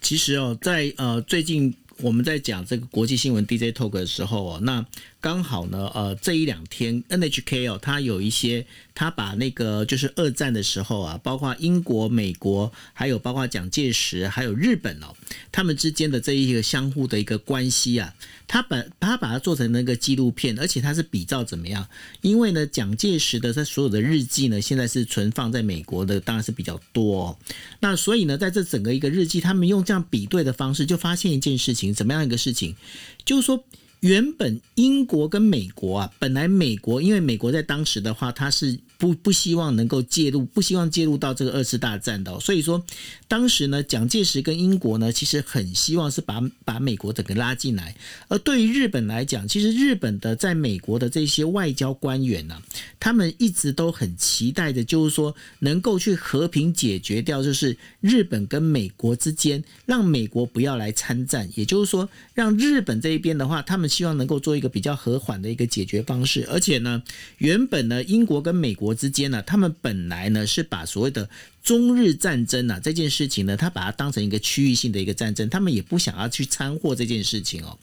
[0.00, 4.84] 其实哦，在呃最近我们在讲这个国际新闻 DJ Talk 的时候哦，那。
[5.22, 15.14] 刚好呢，呃，这一两天 NHK 哦，它有一些，他把那个就是二战的时候啊，包括英国、美国，还有包括蒋介石，还有日本哦，
[15.50, 18.14] 他们之间的这一个相互的一个关系啊，
[18.46, 21.88] 他把他把它做成那个纪录片，而且他是比照怎么样？
[22.20, 27.38] 因为呢，蒋介石的他所有的日记呢，现在是存放在美国的，当然是比较多。
[27.80, 32.76] 那所以呢，在这整个一个日记，他们用这样比对的方式，就发现一件事情，怎么样一个事情？
[33.24, 33.64] 就是说。
[34.02, 38.78] 原本英国跟美国啊，本来美国因为美国在当时的话，它是。
[39.02, 42.80] 不不希望能够介入，不希望介入到这个二次大战的，所以说
[43.26, 47.96] 当时呢，蒋介石跟英国呢，其实很希望是把把美国整个拉进来。
[48.28, 52.62] 而对于日本来讲，其实日本的在美国的这些外交官员呢、
[53.00, 66.46] 他们一直都很期待的，就是说能够去和平解决掉，就是日本跟美国之间，让美国不要来参战，也就是说，让日本这一边的话，他们希望能够做一个比较和缓的一个解决方式。
[66.48, 67.02] 而且呢，
[67.38, 68.91] 原本呢，英国跟美国。
[68.94, 71.28] 之间呢，他们本来呢是把所谓的
[71.62, 77.78] 中日战争啊这件事情呢，他把它当成一个区域性的一个战争，他们也不想要去掺和这件事情哦。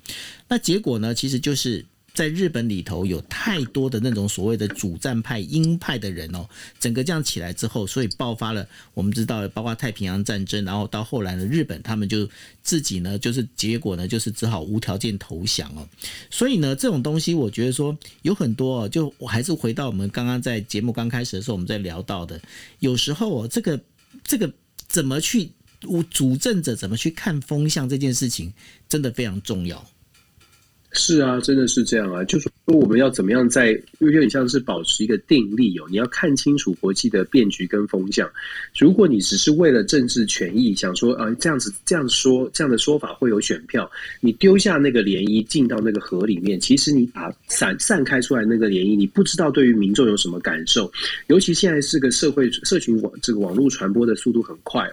[0.47, 1.85] 那结果呢，其实就是。
[2.13, 6.47] 在日本里头有太多的那种所谓的主战派鹰派的人哦，
[6.79, 12.27] 整个这样起来之后，所以爆发了我们知道，包括太平洋战争，然后到后来呢，日本他们就
[12.61, 15.87] 自己呢，就是结果呢，就是只好无条件投降哦。
[16.29, 22.41] 所以呢，这种东西我觉得说有很多哦，就我还是回到我们刚刚在节目刚开始的时候我们在聊到的，
[22.79, 23.79] 有时候哦，这个
[24.23, 24.51] 这个
[24.87, 25.51] 怎么去
[26.09, 28.51] 主政者怎么去看风向这件事情，
[28.89, 29.85] 真的非常重要。
[30.91, 32.23] 是啊，真的是这样啊。
[32.23, 35.85] 就是说，我们要怎么样在，有点像是保持一个定力哦。
[35.89, 38.29] 你要看清楚国际的变局跟风向。
[38.77, 50.91] 如果你只是为了政治权益，想说啊，这样子这样说这样的说法会有选票，你丢下那个涟漪进到那个河里面，其实你把散散开出来那个涟漪，你不知道对于民众有什么感受。
[51.27, 54.89] 尤其现在是个社会社群网这个网络传播的速度很快。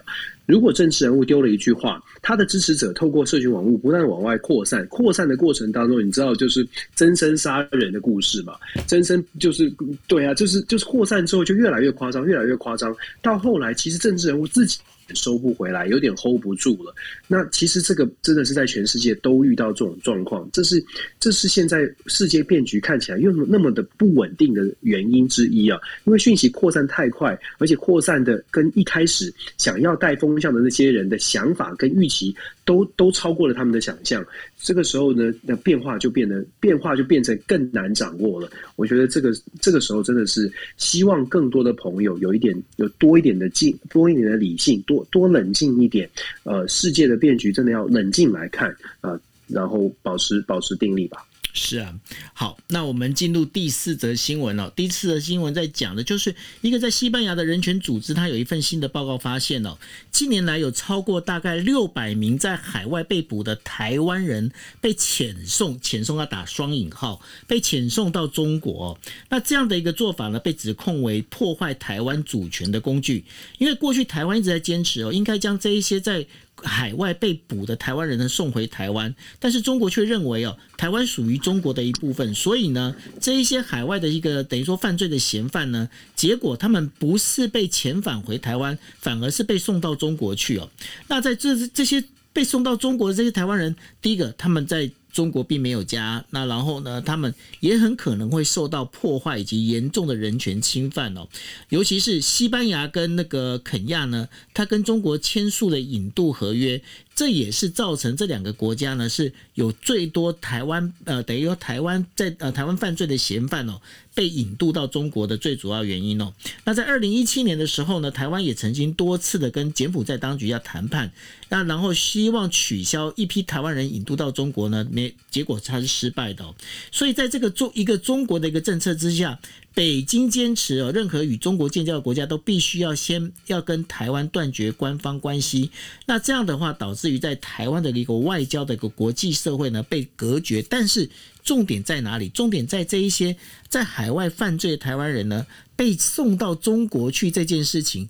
[0.46, 8.54] 如果政治人物丢了一句话，他的支持者透过社群网络不断往外扩散，扩散的过程当中，你知道就是增生杀人的故事嘛？
[8.87, 9.72] 增生就是
[10.06, 14.78] 对啊，就是就是扩散之后就越来越夸张，越来越夸张，到后来其实政治人物自己。
[15.14, 16.94] 收不回来，有点 hold 不住了。
[17.26, 20.84] 那其实这个真的是在全世界都遇到这种状况，这是
[21.20, 25.78] 这是现在世界变局看起来又那么的不稳定的原因之一啊。
[26.04, 34.24] 因为讯息扩散太快，而且扩散的跟一开始想要带风向的那些人的想法跟预期都都超过了他们的想象。
[34.58, 38.48] 这个时候呢，那变化就变得变化就变成更难掌握了。
[38.76, 46.08] 我觉得这个这个时候真的是希望更多的朋友有一点有多一点的静，多一点的理性，多多冷静一点。
[46.44, 51.18] 呃，世界的变局真的要冷静来看啊，然后保持保持定力吧。
[51.56, 51.94] 是啊，
[52.34, 54.70] 好，那我们进入第四则新闻哦。
[54.76, 59.78] 第四则新闻在讲的就是一个在西班牙的人权组织，它有一份新的报告发现哦，
[60.12, 68.98] 近年来有超过大概六百名在海外被捕的台湾人被遣送，遣送要打双引号，被遣送到中国。
[69.30, 73.24] 那这样的一个做法呢，被指控为破坏台湾主权的工具，
[73.58, 76.26] 因为过去台湾一直在坚持哦，应该将这一些在
[76.62, 90.68] 海外被捕的台湾人呢送回台湾，但是中国却认为哦，台湾属于中国的一部分，所以呢，这一些海外的一个等于说犯罪的嫌犯呢，结果他们不是被遣返回台湾，反而是被送到中国去哦。
[91.08, 94.90] 那在这这些被送到中国的这些台湾人，第一个他们在。
[95.16, 101.26] 中国并没有加，那然后呢，他们也很可能会受到破坏以及严重的人权侵犯哦。
[101.70, 106.82] 尤其是西班牙跟那个肯亚呢，他跟中国签署了引渡合约，
[107.16, 113.80] 这也是造成这两个国家呢是有最多台湾呃，等于说台湾在呃台湾犯罪的嫌犯哦。
[114.14, 116.32] 被引渡到中国的最主要原因哦，
[116.64, 121.12] 那在二零一七年的时候呢，台湾也曾经多次的跟柬埔寨当局要谈判，
[121.50, 126.54] 那然后希望取消一批台湾人引渡到中国呢，没结果它是失败的哦。
[126.90, 129.38] 所以在这个中一个中国的一个政策之下，
[129.77, 135.70] 北京坚持哦，任何与中国建交的国家都必须要先要跟台湾断绝官方关系。
[136.07, 141.11] 那这样的话，导致于在台湾的一个外交的一个国际社会呢被隔绝，但是。
[141.47, 142.29] 重点在哪里？
[142.31, 143.37] 重点在这一些
[143.68, 145.47] 在海外犯罪的台湾人呢，
[145.77, 148.09] 被送到中国去这件事情，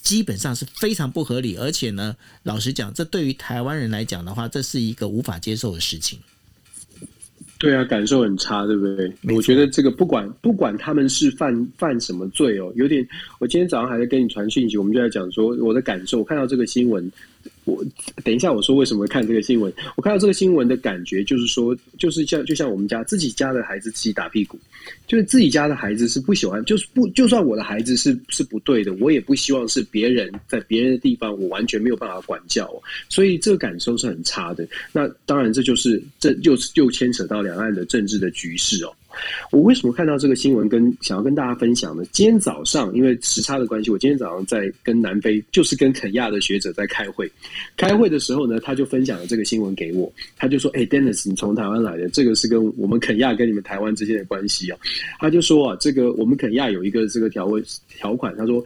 [0.00, 6.20] 基本上是非常不合理，而且呢，老实讲，这对于台湾人来讲的话，这是一个无法接受的事情。
[7.58, 9.12] 对啊，感受很差，对不对？
[9.34, 13.06] 我觉得这个不管不管他们是犯犯什么罪哦，有点。
[13.40, 16.18] 我今天早上还在跟你传讯息，我们就在讲说我的感受。
[16.18, 17.10] 我看到这个新闻。
[17.68, 17.84] 我
[18.24, 19.72] 等一下，我说为什么看这个新闻？
[19.96, 24.58] 我看到这个新闻的感觉就是说，就是像就像我们家自己家的孩子自己打屁股，
[25.06, 32.70] 就是自己家的孩子是不喜欢，就是不就算我的孩子是是不对的，我也不希望是别人在别人的地方，我完全没有办法管教，
[33.08, 34.66] 所以这个感受是很差的。
[34.92, 38.92] 那当然，这就是这又又牵扯到两岸的政治的局势哦。
[39.50, 42.02] 我为什么看到这个新闻，跟想要跟大家分享呢？
[42.12, 47.30] 今天早上因为时差的关系，我今天早上在跟南非，就是跟肯亚的学者在开会。
[47.76, 54.78] 开会的时候呢，他就分享了这个新闻给我，他就说：“哎，Dennis，你从台湾来的，这个是跟我们肯亚跟你们台湾之间的关系啊。”
[55.18, 58.64] 他就说啊，这个我们肯亚有一个这个条文条款，他说，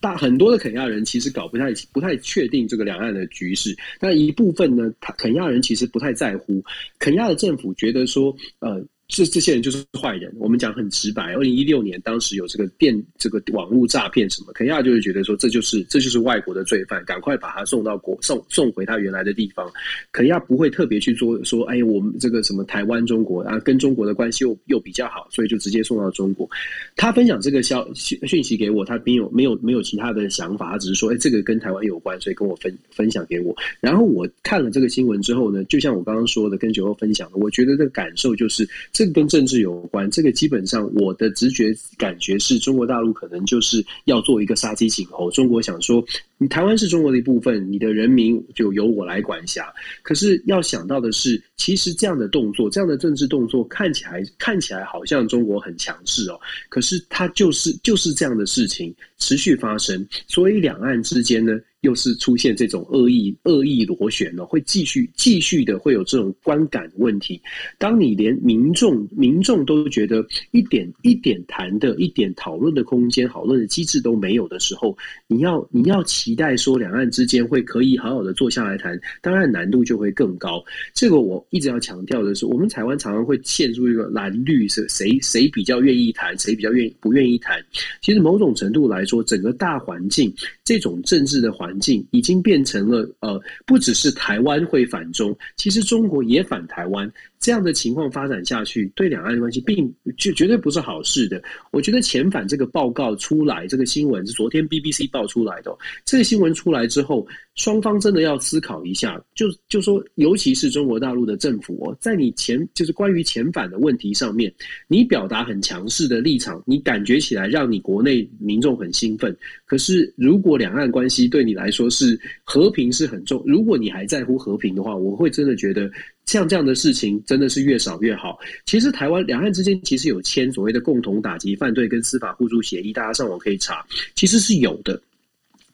[0.00, 6.62] 大很多的肯亚人其实搞不太不太确定这个两岸的局势，但一部分呢，他肯亚人其实不太在乎，
[6.98, 8.82] 肯亚的政府觉得说，呃。
[9.12, 10.32] 这这些人就是坏人。
[10.38, 19.70] 我们讲很直白，二零一六年当时有这个电这个网络诈骗什么，肯亚就是觉得说，这就是这就是外国的罪犯，赶快把他送到国送送回他原来的地方。
[20.12, 26.48] 肯亚不会特别去做说，哎，我们这个什么台湾中国啊，跟中国的关系又又比较好，所以就直接送到中国。
[26.96, 33.54] 他分享这个消息讯息给我，他没有没有没有其他的想法，他只是说，哎，这个跟台湾有关，所以跟我分分享给我。
[33.78, 38.66] 然后我看了这个新闻之后呢，就像我刚刚说的，跟酒后分享的，我觉得这个感受就是。
[39.02, 45.28] 这个跟政治有关，这个基本上我的直觉感觉是中国大陆可能就是要做一个杀鸡儆猴。
[45.32, 46.04] 中国想说，
[46.38, 49.66] 你台湾是中国的一部分，你的人民就由我来管辖。
[50.04, 56.38] 可是要想到的是，其实这样的动作，这样的政治动作看起来看起来好像中国很强势哦，
[56.68, 61.58] 可是它就是就是这样的事情持续发生，所以两岸之间呢。
[61.82, 67.40] 又是出现这种恶意恶意螺旋呢，会继续继续的会有这种观感问题。
[67.76, 80.62] 当你连民众民众都觉得一点一点谈的一点讨论的空间、讨论的机制都没有的时候，你要你要期待说两岸之间会可以好好的坐下来谈，当然难度就会更高。
[80.94, 87.60] 这个我一直要强调的是，我们台湾常常会陷入一个蓝绿是谁谁比较愿意谈，谁比较愿意不愿意谈。
[88.00, 90.32] 其实某种程度来说，整个大环境
[90.64, 91.71] 这种政治的环。
[91.72, 97.10] 环境已经变成了呃，不只是台湾会反中，其实中国也反台湾。
[97.42, 101.42] 这样的情况发展下去，对两岸的关系并就绝对不是好事的。
[101.72, 105.76] 我觉得遣返这个报告出来，这个新闻是昨天 BBC 报出来的。
[106.04, 107.26] 这个新闻出来之后，
[107.56, 114.54] 双方真的要思考一下，就就说，尤其是中国大陆的政府哦，在你前就是关于遣返的问题上面，
[114.86, 119.36] 你表达很强势的立场，你感觉起来让你国内民众很兴奋。
[119.66, 125.90] 可是，如果两岸关系对你来说是和平是很重，如果你还在乎和平的话，我会真的觉得。
[126.32, 128.38] 像这样的事情真的是越少越好。
[128.64, 134.98] 其实台湾两岸之间其实有签所谓的共同打击犯罪跟司法互助协议，大家上网可以查，其实是有的。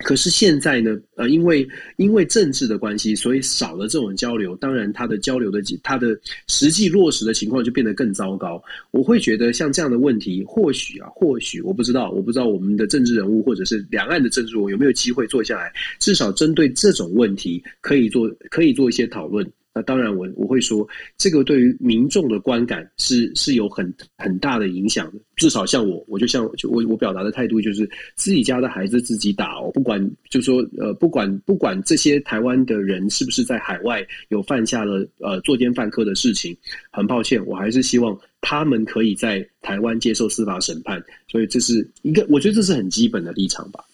[0.04, 4.54] 可是现在呢，呃，因为因为政治的关系，所以少了这种交流。
[4.56, 8.62] 当然，它的交流的它的实际落实的情况就变得更糟糕。
[8.92, 19.44] 我会觉得像这样的问题，或许啊，或许我不知道，我不知道我们的政治人物或者是两岸的政治人物有没有机会坐下来，至少针对这种问题可以做可以做一些讨论。
[19.78, 20.84] 那当然我，我我会说，
[21.16, 25.20] 这个对于民众的观感是是有很很大的影响的。
[25.36, 36.56] 至少像我，我就像就我我表达的态度就是，自己家的孩子自己打哦，不管就说呃，不管不管这些台湾的人是不是在海外有犯下了呃作奸犯科的事情，
[36.90, 41.00] 很抱歉，我还是希望他们可以在台湾接受司法审判。
[41.28, 43.84] 所以这是一个，我觉得这是很基本的立场吧。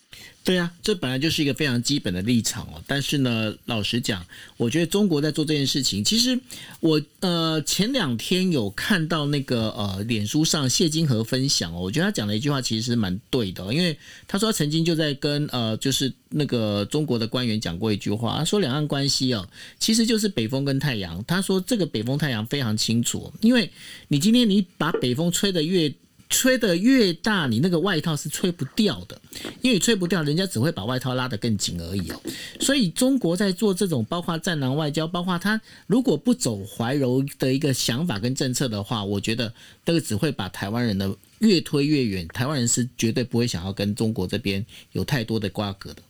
[0.45, 2.83] 对啊，这本来就是一个非常基本的立场哦。
[2.87, 4.25] 但是呢，老实讲，
[4.59, 6.39] 我觉得中国在做这件事情，其实
[6.81, 21.25] 我呃前两天有看到那个呃脸书上谢金河分享哦，我觉得他讲的一句话其实是蛮对的，因为他说他曾经就在跟呃就是那个中国的官员讲过一句话，他说两岸关系哦，其实就是北风跟太阳。
[21.27, 23.71] 他说这个北风太阳非常清楚，因为
[24.09, 25.91] 你今天你把北风吹得越
[26.37, 29.21] 吹得越大，你那个外套是吹不掉的，
[29.63, 32.21] 因为吹不掉，人家只会把外套拉得更紧而已哦。
[32.61, 39.55] 所以中国在做这种包括战狼外交，包括他如果不走怀柔的一个想法跟政策的话，我觉得
[39.85, 42.27] 这个只会把台湾人的越推越远。
[42.29, 46.03] 台湾人是绝对不会想要跟中国这边有太多的瓜葛的。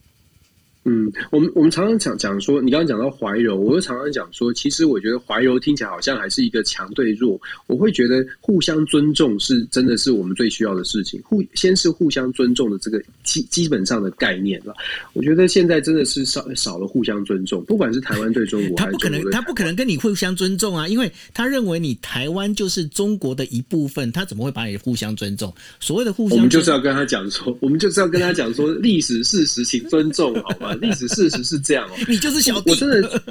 [0.87, 7.41] 嗯，我们我们常常讲讲说，你刚刚讲到怀柔，我又常常讲说，其实我觉得怀柔听起来好像还是一个强对弱。
[7.67, 11.19] 我会觉得互相尊重是真的是我们最需要的事情。
[11.25, 14.75] 互先是互相尊重的这个基基本上的概念了。
[15.15, 25.51] 我觉得现在真的是少少了互相尊重，不管是台湾对中国，他不可能他不可能跟你互相尊重啊，因为他认为你台湾就是中国的一部分，他怎么会把你互相尊重？
[25.81, 30.74] 所谓的互相，我们就是要跟他讲说，我们就是要跟他讲说，历史事实请尊重，好吗？
[30.77, 32.71] 历史事实是这样哦，你就是小弟。
[32.71, 33.23] 我真的，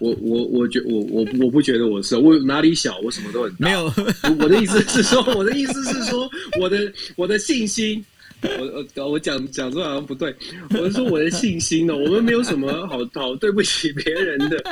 [0.00, 3.56] 我我我觉我我我不觉得我是，我哪里小，我什么都很大。
[3.58, 3.92] 没有，
[4.38, 6.30] 我的意思是说，我的意思是说，
[6.60, 8.04] 我的我的信心。
[8.42, 10.34] 我我我讲讲出来好像不对，
[10.70, 14.62] 我是说我的信心呢，我们没有什么好好对不起别人的。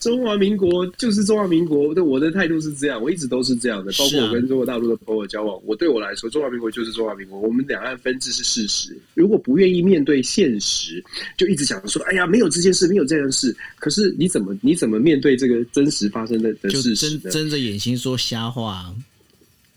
[0.00, 3.92] 中华民国就是中华民国，对我的态度是这样，我一直都是这样的。
[3.92, 8.96] 包括我跟中国大陆的朋友交往，我对我来说，中华民国就是中华民国，我们两岸分治是事实。
[9.14, 11.02] 如果不愿意面对现实，
[11.36, 13.54] 就一直讲说，哎呀，没有这件事，没有这件事。
[13.78, 17.30] 可是你怎么你怎么面对这个真实发生的的事实呢？
[17.30, 18.92] 睁着眼睛说瞎话。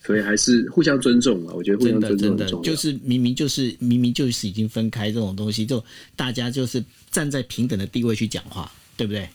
[0.05, 5.83] 所以还是互相尊重啊，我觉得互相尊重真的真的就是明明就是明明就是已经分开这种东西，就
[6.15, 9.27] 大家就是站在平等的地位去讲话，对不对？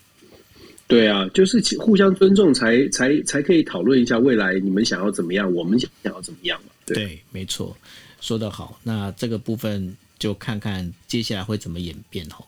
[0.86, 6.70] 对啊，就是互相尊重才才才可以讨论一下未来你们想要怎么样，我们想要怎么样嘛。
[6.86, 7.76] 对，对，没错，
[8.20, 8.78] 说得好。
[8.82, 12.44] 那这个部分就看看接下来会怎么演变哦。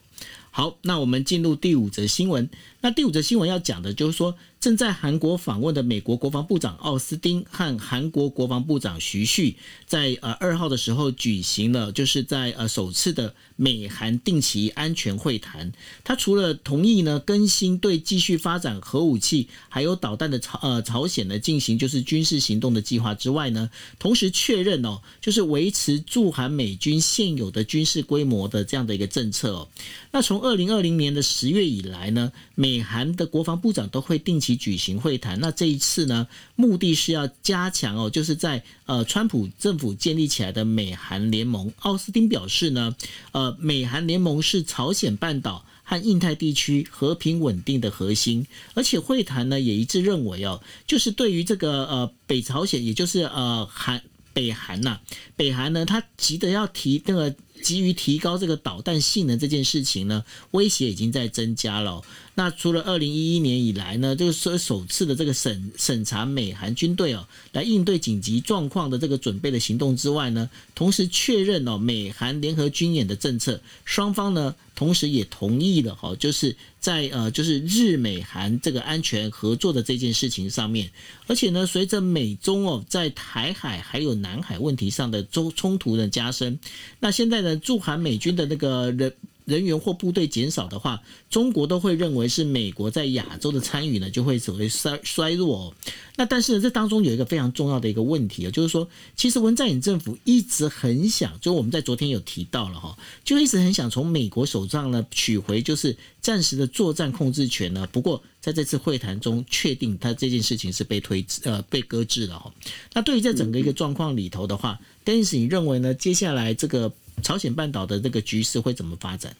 [0.50, 2.48] 好，那我们进入第五则新闻。
[2.82, 9.56] 那第五则新闻要讲的就是说，正在韩国访问的美国国防部长奥斯汀和韩国国防部长徐旭，
[9.86, 15.72] 在呃二号的时候举行了，就是在呃首次的美韩定期安全会谈。
[16.02, 23.70] 他除了同意呢更新对继续发展核武器还有导弹的朝呃朝鲜呢进行就是军事行动的计划之外呢，
[24.00, 29.68] 同时确认哦，就是维持驻韩美军现有的军事规模的这样的一个政策哦。
[30.10, 41.70] 那从二零二零年的十月以来呢，美美韩的国防部长都会定期举行会谈，那这一次呢，目的是要加强哦，就是在呃，川普政府建立起来的美韩联盟。
[41.80, 42.96] 奥斯汀表示呢，
[43.32, 54.02] 呃，美韩联盟是朝鲜半岛和印太地区和平稳定的核心，而且会谈呢也一致认为哦，就是对于这个呃北朝鲜，也就是呃韩
[54.32, 54.98] 北韩呐、
[55.36, 57.34] 北韩呢，他急得要提那个。
[57.62, 62.02] 急于提高这个导弹性能这件事情呢，威胁已经在增加了。
[62.34, 80.90] 那除了二零一一年以来呢，就是说首次的这个审审查美韩军队哦，来应对紧急状况的这个准备的行动之外呢，同时确认哦美韩联合军演的政策，双方呢同时也同意了哈，就是在呃就是日美韩这个安全合作的这件事情上面，
[81.26, 86.58] 而且呢随着美中哦在台海还有南海问题上的冲冲突的加深，
[86.98, 89.12] 那现在呢驻韩美军的那个人。
[89.44, 95.74] 人员或部队减少的话，中国都会认为是美国在亚洲的参与呢，就会所谓衰衰弱哦。
[96.16, 107.88] 那但是呢，这当中有一个非常重要的一个问题啊，就是说，其实文在寅政府一直很想，就我们在昨天有提到了哈，就一直很想从美国手上呢取回就是暂时的作战控制权呢。
[107.90, 112.52] 不过在这次会谈中，确定他这件事情是被推呃被搁置了哈。
[112.92, 115.92] 那对于在整个一个状况里头的话，Denis，你认为呢？
[115.94, 116.92] 接下来这个？
[117.22, 119.34] 朝鲜半岛的这个局势会怎么发展？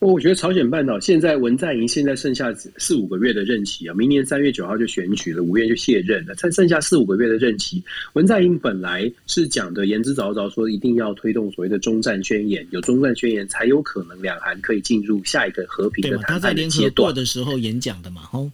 [0.00, 7.82] 我觉得朝鲜半岛现在文在寅现在剩下四五个月的任期啊，明年三月九号就选举了，五月就卸任了，才剩下四五个月的任期。
[8.12, 16.40] 文在寅本来是讲的言之凿凿，说一定要推动所谓的中战宣言，有中战宣言才有可能两韩可以进入下一个和平的谈判的阶段。
[16.40, 18.48] 他在联合国的时候演讲的嘛，吼。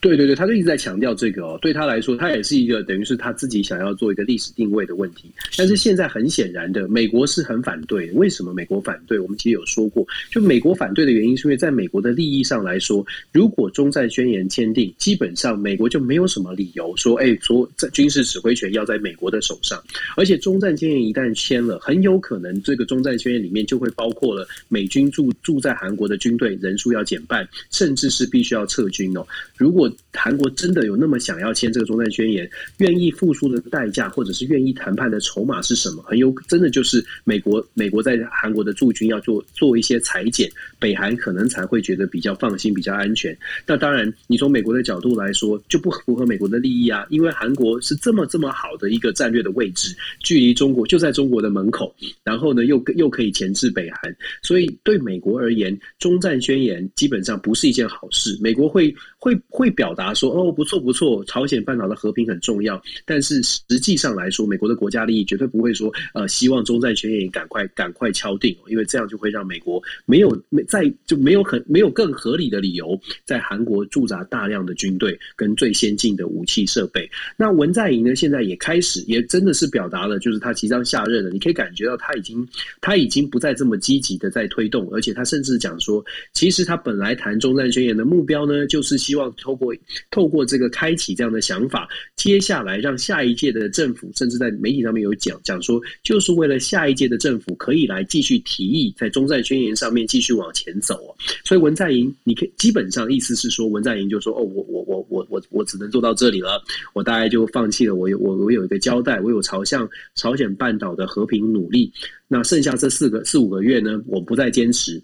[0.00, 1.58] 对对对，他就一直在强调这个哦。
[1.60, 5.30] 对他来说，他也是一个等于是他自己想要做一个历史定位的问题。
[5.58, 8.10] 但是现在很显然的，美国是很反对。
[8.12, 9.18] 为什么美国反对？
[9.18, 19.78] 我们其实有说过，就美国反对的原因，是因为在美国的利益上来说，如果中战宣言签订，基本上美国就没有什么理由说，哎，说在军事指挥权要在美国的手上。
[20.16, 29.26] 而且中战宣言一旦签了，很有可能这个中战宣言里面就会包括了美军驻驻在韩国的军队人数要减半，甚至是必须要撤军哦。
[29.58, 36.02] 如果韩国真的有那么想要签这个终战宣言，愿意付出的代价，或者是愿意谈判的筹码是什么？
[36.02, 43.36] 很有真的就是美国，美国在韩国的驻军要做做一些裁减，北韩可能才会觉得比较放心、比较安全。
[43.66, 58.38] 那当然，你从美国的角度来说，就不符合美国的利益啊，因为韩国是这么这么好的一个战略的位置，距离中国就在中国的门口，然后呢又又可以钳制北韩，所以对美国而言，终战宣言基本上不是一件好事。
[58.40, 60.12] 美国会会会表达。
[60.12, 77.08] 说哦，不错不错，朝鲜半岛的和平很重要，但是实际上来说，美国的国家利益绝对不会说呃，希望中战宣言赶快赶快敲定，因为这样就会让美国没有没在就没有很没有更合理的理由在韩国驻扎大量的军队跟最先进的武器设备。
[77.38, 82.46] 那文在寅呢，现在也开始也真的是表达了，就是他即将下任了，你可以感觉到他已经
[82.82, 86.04] 他已经不再这么积极的在推动，而且他甚至讲说，
[86.34, 89.69] 其实他本来谈中战宣言的目标呢，就是希望透过。
[90.10, 101.14] 透过这个开启这样的想法，接下来让下一届的政府，甚至在媒体上面有讲讲说，就是为了下一届的政府可以来继续提议在中战宣言上面继续往前走。
[101.44, 106.62] 所以文在寅，你可以基本上意思是说，文在寅就说：“哦，我我我我我我只能做到这里了，
[106.92, 107.94] 我大概就放弃了。
[107.94, 111.92] 我有我我有一个交代，我有朝向朝鲜半岛的和平努力。
[112.28, 115.02] 那剩下这四个四五个月呢，我不再坚持。”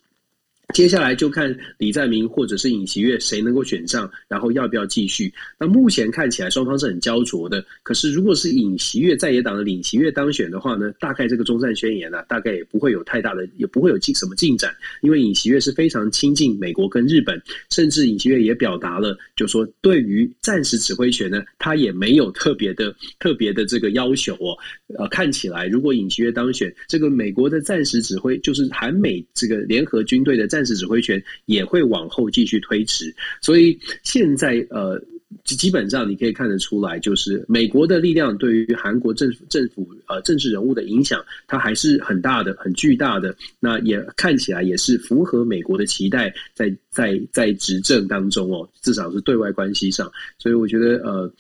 [0.75, 5.33] 接下来就看李在明或者是尹锡悦谁能够选上，然后要不要继续？
[5.59, 7.65] 那目前看起来双方是很焦灼的。
[7.85, 14.75] 可是如果是尹锡悦在野党的尹锡悦当选的话呢，大概这个终战宣言呢、大概也不会有太大的，也不会有进什么进展。
[15.03, 17.41] 因为尹锡悦是非常亲近美国跟日本，
[17.71, 24.59] 甚至尹锡悦也表达了，就说对于战时指挥权呢，他也没有特别的特别的这个要求哦。
[24.99, 35.01] 呃，看起来如果尹锡悦当选，这个美国的战时指挥就是韩美这个联合军队的战时指挥权也会往后继续推迟，所以现在呃，
[35.45, 43.35] 基本上你可以看得出来，就是美国的力量对于韩国政府政府呃政治人物的影响，它还是很大的、很巨大的。
[43.59, 50.11] 那也看起来也是符合美国的期待，在在在执政当中哦，至少是对外关系上。
[50.39, 51.31] 所以我觉得呃。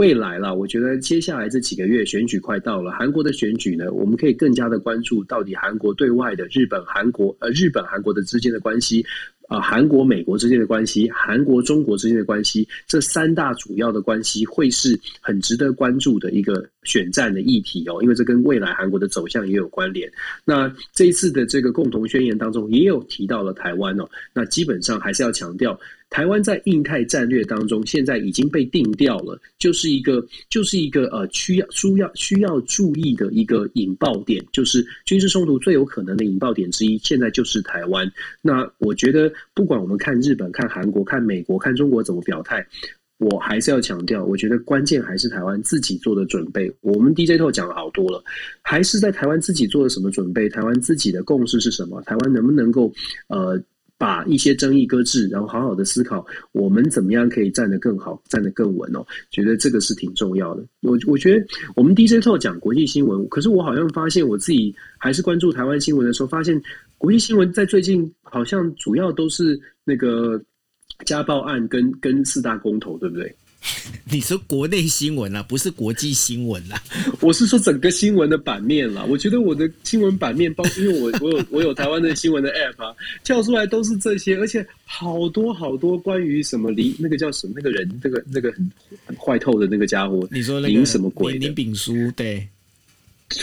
[0.00, 9.04] 未来了，我觉得接下来这几个月选举快到了，韩国的选举呢，我们可以更加的关注到底韩国对外的日本、韩国呃日本、韩国的之间的关系，
[9.48, 20.10] 啊、韩国、美国之间的关系，韩国、中国之间的关系，这三大主要的关系会是很值得关注的一个选战的议题哦，因为这跟未来韩国的走向也有关联。
[20.46, 25.78] 那这一次的这个共同宣言当中也有提到了台湾哦，那基本上还是要强调。
[26.10, 38.10] 台湾在印太战略当中，现在已经被定调了，就是一个，就是一个呃，需要、需要、需要注意的一个引爆点，就是军事冲突最有可能的引爆点之一，现在就是台湾。
[38.42, 42.66] 那我觉得，不管我们看日本、看韩国、看美国、看中国怎么表态，
[43.18, 46.68] 我还是要强调，我觉得关键还是台湾自己做的准备。
[46.80, 48.20] 我们 DJ 头讲了好多了，
[48.62, 50.48] 还是在台湾自己做了什么准备？
[50.48, 52.02] 台湾自己的共识是什么？
[52.02, 52.92] 台湾能不能够
[53.28, 53.62] 呃？
[54.00, 59.04] 把一些争议搁置，然后好好的思考，我们怎么样可以站得更好，站得更稳哦？
[59.30, 60.64] 觉得这个是挺重要的。
[60.80, 61.46] 我我觉得
[61.76, 66.58] 我们 DJ Talk 讲国际新闻，可是我好像发现我自己还是关注台湾新闻的时候，发现
[66.96, 70.42] 国际新闻在最近好像主要都是那个
[71.04, 73.36] 家暴案跟跟四大公投，对不对？
[74.10, 76.82] 你说国内新闻啊，不是国际新闻啦。
[77.20, 79.04] 我是说整个新闻的版面啦。
[79.08, 88.70] 我觉得我的新闻版面，包 括因为我我有我有台湾的新闻的 app 啊，跳出来都是这些，而且好多好多关于什么林那个叫什么那个人，那个那个很
[89.06, 91.34] 很坏透的那个家伙，你说林什么鬼？
[91.34, 92.48] 林炳书对。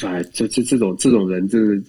[0.04, 1.84] 哎，这这这种这种人，真的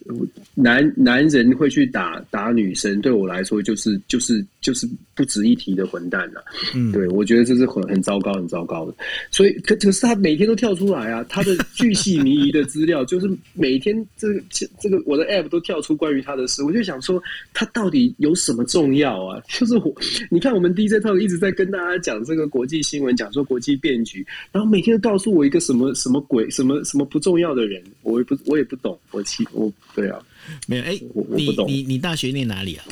[0.54, 6.46] 男男人会去打打女生，对我来说就是就是就是不值一提的混蛋了、啊。
[6.76, 8.94] 嗯，对我觉得这是很很糟糕很糟糕的。
[9.32, 14.40] 所以可可是他每天都跳出来啊，他的巨细靡遗的资料，就是每天这个
[14.78, 17.20] 这个我的 app 都跳出关于他的事，我就想说
[17.52, 19.42] 他到底有什么重要啊？
[19.50, 19.92] 就是我
[20.30, 27.82] 你看我们 DJ Talk 一直在跟大家讲这个国际新闻，讲说国际变局，然后每天都告诉我一个什么什么鬼什么什么不重要的人。
[28.02, 30.18] 我也不，我也不懂，我其我对啊，
[30.66, 32.84] 没有哎、欸，我我不懂，你你你大学念哪里啊？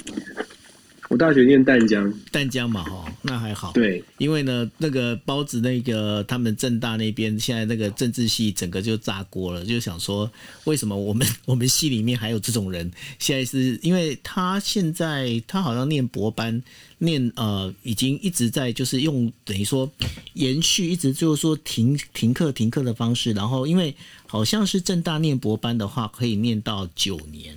[1.09, 3.71] 我大学念淡江，淡江嘛，哈，那还好。
[3.73, 10.29] 对，因为呢，那个包子那个他们政大那边现在那个政治系整个就炸锅了，就想说
[10.65, 12.91] 为什么我们 我们系里面还有这种人？
[13.21, 16.61] 现在是因为他现在他好像念博班，
[16.99, 19.91] 念呃已经一直在就是用等于说
[20.35, 23.95] 延续，一直就是说停停课停课的方式，然后因为
[24.27, 27.57] 好像是正大念博班的话，可以念到九年。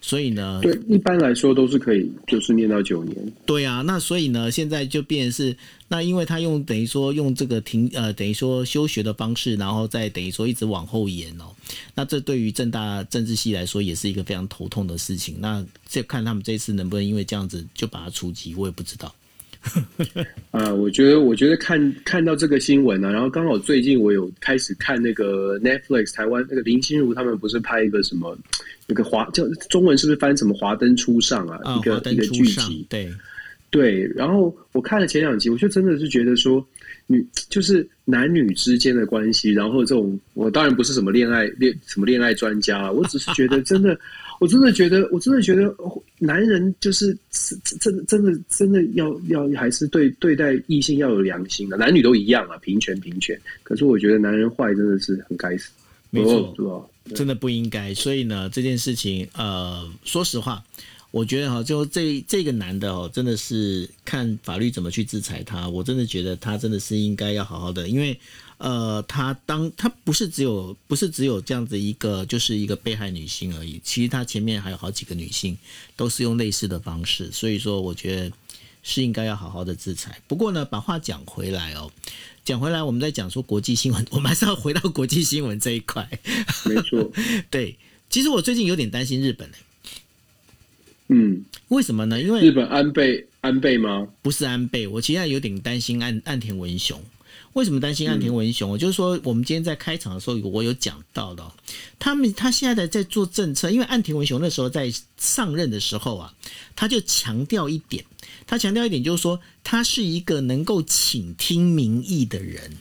[0.00, 3.32] 所以呢，对，一般来说都是可以，就是念到九年。
[3.46, 5.56] 对啊，那所以呢，现在就变成是，
[5.94, 11.44] 那因为他用等于说用这个停呃，等于说休学的方式，然后再等于说一直往后延哦。
[11.94, 15.36] 那这对于正大政治系来说也是一个非常头痛的事情。
[15.38, 19.14] 那这看他们这次能不能因为这样子就把它出击，我也不知道。
[20.50, 28.36] 啊， 我觉得，我觉得看看到这个新闻啊，然后刚好最近我有开始看那个 Netflix 台湾那个林心如他们不是拍一个什么
[28.88, 31.60] 那个华叫中文是不是翻什么华灯初上啊？
[31.62, 33.14] 哦、一个一个剧集，对
[33.74, 34.06] 对。
[34.14, 36.64] 然后我看了前两集，我就真的是觉得说，
[37.06, 43.98] 女就是男女之间的关系，然后这种我当然不是什么恋爱恋什么恋爱专家，我只是觉得真的。
[44.40, 45.72] 我真的觉得，我真的觉得，
[46.18, 47.16] 男人就是
[47.80, 53.40] 真的真的真的要要还是对对待异性要有良心的，男女都一样啊，平权平权。
[53.62, 55.70] 可是我觉得男人坏真的是很该死，
[56.10, 57.94] 没错，真的不应该。
[57.94, 60.60] 所以呢，这件事情，呃，说实话，
[61.14, 65.68] 我觉得哈，就这这个男的哦，真的是看法律怎么去制裁他。
[65.68, 68.18] 我真的觉得他真的是应该要好好的，因为。
[68.56, 73.80] 呃，他当他不是只有不是只有这样子一个，就是一个被害女性而已。
[73.84, 75.58] 其实他前面还有好几个女性
[75.96, 78.32] 都是用类似的方式，所以说我觉得
[78.82, 80.18] 是应该要好好的制裁。
[80.28, 81.90] 不过呢，把话讲回来哦，
[82.44, 86.08] 讲回来，我们在讲说国际新闻，我们还是要回到国际新闻这一块。
[86.64, 87.10] 没错，
[87.50, 87.76] 对，
[88.08, 89.56] 其实我最近有点担心日本呢。
[91.08, 92.20] 嗯，为什么呢？
[92.20, 94.08] 因为日本安倍安倍吗？
[94.22, 97.00] 不是安倍，我其实有点担心岸岸田文雄。
[97.52, 98.70] 为什么担心岸田文雄？
[98.70, 101.52] 我、嗯、就是说，我们今天在开场的时候，我有讲到的，
[101.98, 106.34] 他们他现在在做政策，因为岸田文雄那时候在上任的时候啊，
[106.74, 108.04] 他就强调一点，
[108.46, 112.72] 他强调一点就是说，他是一个能够倾听民意的人。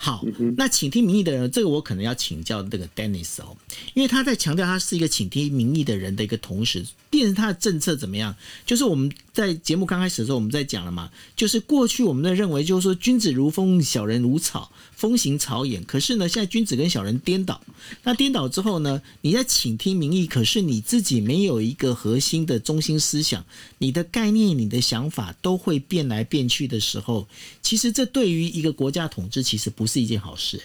[0.00, 0.24] 好，
[0.56, 3.56] 那倾听民意的人，这个我可能要请教这个 Dennis 哦，
[3.94, 8.34] 因为他在强调他是一个倾听民意的人的一个同时，电视他的政策怎么样？
[8.64, 15.84] 就是我们在节目刚开始的时候，我们在讲了嘛，就是过去我们在认为就是说君子如风，小人如草，风行草偃。
[15.84, 17.60] 可是呢，现在君子跟小人颠倒，
[18.04, 23.44] 那颠倒之后呢，你在倾听民意，可是你自己没有一个核心的中心思想，
[23.78, 27.26] 你的概念、你的想法都会变来变去的时候，
[27.62, 30.60] 其实这对于一个国家统治其实不是一件好事。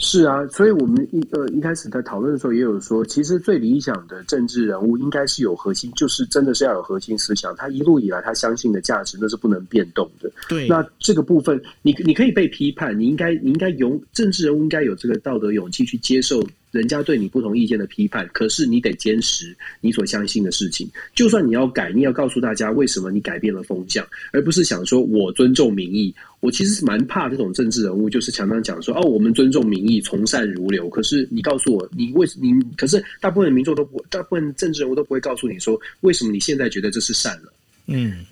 [0.00, 7.56] 是啊，所以我们一呃一开始在讨论的时候也有说，其实最理想的政治人物应该是有核心，就是真的是要有核心思想。
[7.56, 10.30] 他一路以来他相信的价值，那是不能变动的。
[10.48, 16.40] 对，那这个部分，你你可以被批判，你应该你应该勇，政治人物应该有这个道德勇气去接受。
[16.78, 20.88] 人家对你不同意见的批判，可是你得坚持你所相信的事情。
[21.12, 26.14] 就算你要改，你要告诉大家为什么你改变了风向，而不是想说我尊重民意。
[26.38, 30.88] 我其实是蛮怕这种政治人物，就是常常讲说哦，我们尊重民意，从善如流。
[30.88, 32.52] 可是你告诉我，你为什你？
[32.76, 37.52] 可是大部分民众都不，大部分政治人物都不会告诉你说，为什么你现在觉得这是善了？
[37.86, 38.24] 嗯。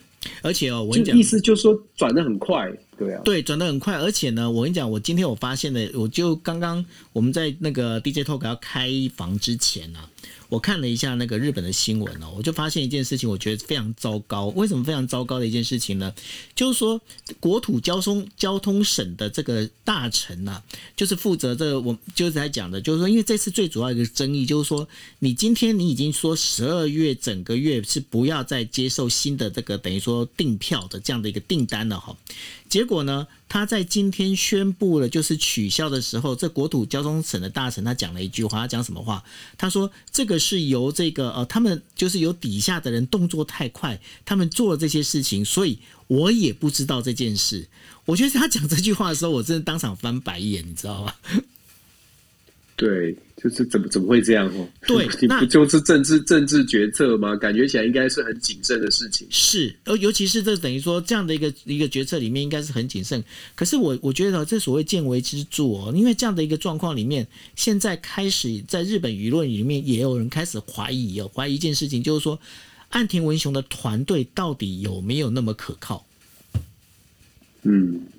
[0.43, 2.69] 而且哦，我意思就是说转的很快，
[3.25, 3.97] 对，转的很快。
[3.97, 10.11] 而且呢，我跟你讲，我今天我发现的，我就刚刚我们在那个 DJ Talk 要开房之前呢、啊。
[10.49, 14.47] 我看了一下那个日本的新闻哦，我就发现一件事情，我觉得非常糟糕。
[14.49, 16.15] 为什么非常糟糕的一件事情呢？
[16.55, 17.01] 就是说，
[17.41, 20.63] 国土交通交通省的这个大臣呐、啊，
[20.97, 24.87] 就是负责这个，我就是在讲的，就是说，因为这次最主要一个争议就是说，
[25.19, 32.17] 你今天你已经说十二月整个月是不要再接受新的这个等于说订票的这样的一个订单了哈。
[32.69, 33.27] 结果呢，
[33.57, 39.23] 他在今天宣布了就是取消的时候，这国土交通省的大臣他讲了一句话，他讲什么话？
[39.59, 40.37] 他说这个。
[40.47, 47.67] 是由这个呃，他们就是由底下的人动作太快，他们做了这些事情，所以我也不知道这件事。
[48.05, 51.15] 我觉得他讲这句话的时候，我真的当场翻白眼，你知道吗？
[52.77, 53.17] 对。
[53.37, 54.67] 就是怎么怎么会这样哦？
[54.87, 57.37] 对， 你不就是政治政治决策吗？
[57.37, 59.27] 感觉起来应该是很谨慎的事情。
[59.31, 63.23] 是，而尤其是这等于说这样的一个一个决策里面，应该是很谨慎。
[63.55, 72.41] 可是我我觉得这所谓见微知著哦，因为这样的一个状况里面，现在开始在日本舆论里面也有人开始怀疑哦，怀疑一件事情，就是说
[72.89, 76.07] 岸田文雄的团队到底有没有那么可靠？
[77.65, 78.16] 嗯，对。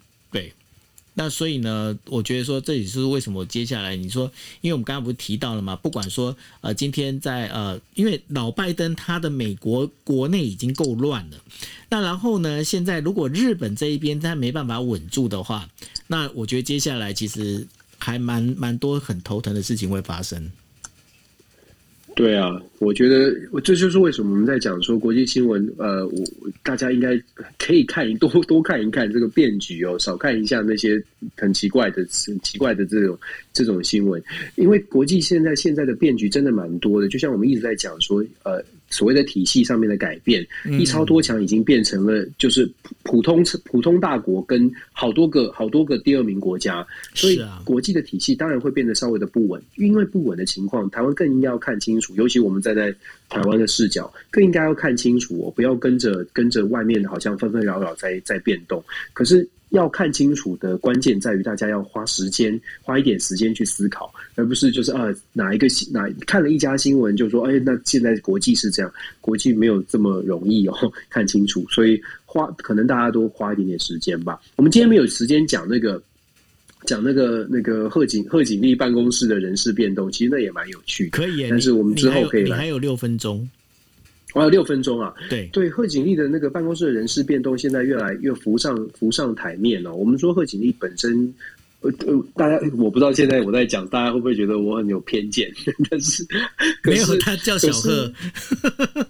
[1.19, 11.37] 那所以呢，我觉得说这也是为什么接下来你说，因为我们刚刚不是提到了嘛，不管说呃，今天在呃，因为老拜登他的美国国内已经够乱了，
[11.89, 15.67] 那然后呢，现在如果日本这一边他没办法稳住的话，
[16.05, 20.51] 那我觉得接下来其实还蛮蛮多很头疼的事情会发生。
[22.17, 23.31] 对啊，我觉得
[23.63, 26.25] 这就是为什么我们在讲说国际新闻，呃，我
[26.63, 27.15] 大家应该
[27.59, 30.99] 可以看一多多看一看这个变局哦，少看一下那些
[31.35, 33.15] 很奇怪的、很奇怪的这种
[33.53, 34.19] 这种新闻，
[34.55, 38.63] 因为国际现在现在的变局真的蛮多的，就像我们一直在讲说，呃。
[38.89, 40.45] 所谓的体系上面的改变，
[40.79, 42.69] 一超多强已经变成了就是
[43.03, 49.61] 普通普通大国跟好多个好多个第二名国家，所以国际的体系当然会变得稍微的不稳。
[49.75, 52.93] 因为不稳的情况，台湾更应该要看清楚，尤其我们站在
[53.29, 58.83] 台湾的视角，更应该要看清楚，我不要跟着跟着外面好像纷纷扰扰在在变动。
[59.13, 59.47] 可是。
[59.69, 70.75] 要看清楚的关键在于，大家要花时间，花一点时间去思考，而不是就是啊哪一个新哪看了一家新闻就说，哎，那现在国际是这样，国际没有这么容易哦，
[71.09, 74.39] 看清楚，所以花可能大家都花一点点时间吧。
[74.55, 76.01] 我们今天没有时间讲那个
[76.85, 81.49] 讲那个那个贺锦贺锦丽办公室的人事变动，其实那也蛮有趣的，可以。
[81.49, 83.47] 但是我们之后可以来，你还有六分钟。
[84.33, 85.13] 还有六分钟啊！
[85.29, 89.95] 对对，贺锦丽的那个办公室的人事变动，现在越来越浮上浮上台面了。
[89.95, 91.33] 我们说贺锦丽本身。
[91.81, 95.47] 呃呃，大家我不知道现在我在讲，大家会不会觉得我很有偏见？
[95.89, 96.27] 但是，是
[96.83, 98.11] 没有，他叫小贺，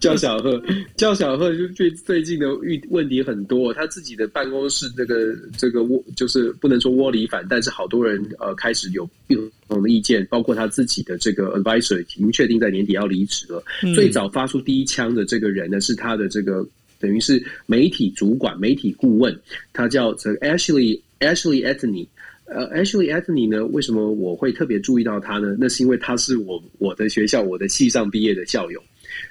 [0.02, 0.62] 叫小贺，
[0.98, 3.74] 叫小贺，就最最近的遇问题很多。
[3.74, 9.36] 他自己的办公室这个这个窝，就是不能说窝里反，但是好多人呃开始有不
[9.70, 13.64] 同的意见，包括他自己的这个 advisor 已经确定在年底要离职了。
[13.82, 16.68] 嗯、最早发出第一枪的这个人呢，是他的这个
[17.00, 19.40] 等于是媒体主管、媒体顾问，
[19.72, 22.06] 他叫这个 Ashley Ashley Anthony。
[22.48, 23.66] 呃，Ashley Anthony 呢？
[23.68, 25.56] 为什么我会特别注意到他呢？
[25.60, 28.82] 那是因为他是我我的学校我的系上毕业的校友。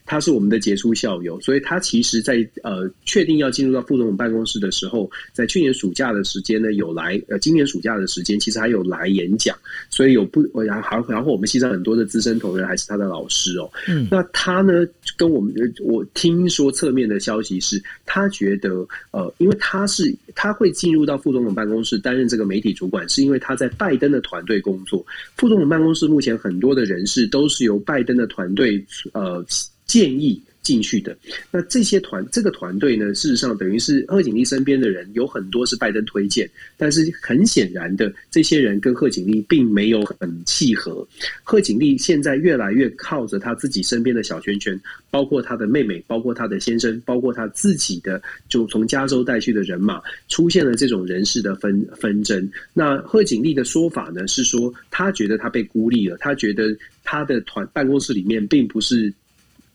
[0.07, 9.57] 他是我们的杰出校友，所以他其实在，在呃确定要进入到副总统办公室的时候，在去年暑假的时间呢，有来呃今年暑假的时间，其实还有来演讲，
[9.91, 13.69] 所以有不然后然后我们系上很多的资深同仁还是他的老师哦。
[13.89, 14.87] 嗯，那他呢
[15.17, 25.05] 跟我们我听说侧面的消息是，他觉得呃，因为他是他会进入到副总统办公室担任这个媒体主管，是因为他在拜登的团队工作。
[25.37, 29.45] 副总统办公室目前很多的人士都是由拜登的团队呃。
[29.87, 31.17] 建议进去的，
[31.53, 41.07] 那这些团这个团队呢，事实上等于是贺锦丽身边的人有很多是拜登推荐，但是很显然的，这些人跟贺锦丽并没有很契合。
[41.45, 44.77] 贺锦丽现在越来越靠着他自己身边的小圈圈，
[45.09, 52.51] 包括他的妹妹，包括他的先生，包括他自己的就从加州带去的人马，出现了这种人事的纷纷争。
[52.75, 59.15] 那贺锦丽的说法呢，是说他觉得他被孤立了，他觉得他的团办公室里面并不是。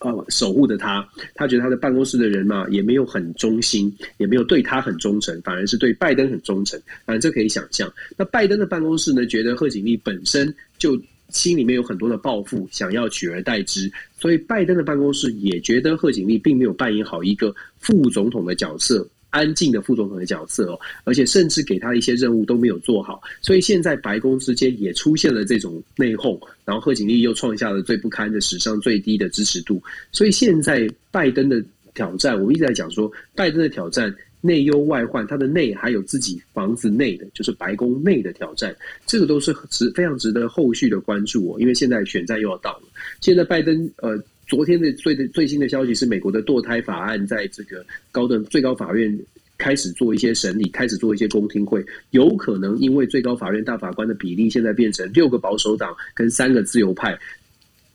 [0.03, 6.81] 呃，守护着他，他觉得他的办公室的人嘛，也没有很忠心，也没有对他很忠诚，反而是对拜登很忠诚。
[7.05, 7.91] 反正这可以想象。
[8.17, 10.99] 那拜登的办公室呢，觉得贺锦丽本身就
[11.29, 19.07] 心里面有很多的抱负，想要取而代之，所以拜登的办公室也觉得贺锦丽并没有扮演好一个副总统的角色。
[19.31, 31.63] 安静的副总统的角色哦，而且甚至给他一些任务都没有做好，所以现在白宫之间也出现了这种内讧，然后贺锦丽又创下了最不堪的史上最低的支持度，所以现在拜登的
[31.95, 38.75] 挑战，我们一直在讲说，拜登的挑战内忧外患，他的内还有自己房子内的，就是白宫内的挑战，
[39.05, 42.83] 这个都是值非常值得后续的关注哦，因为现在选战又要到了，
[43.21, 44.21] 现在拜登呃。
[44.51, 49.17] 昨天的最最新的消息是，美国的堕胎法案在这个高等最高法院
[49.57, 57.17] 开始做一些审理，开始做一些公听会，有可能因为最高法院大法官的比例现在变成六个保守党跟三个自由派，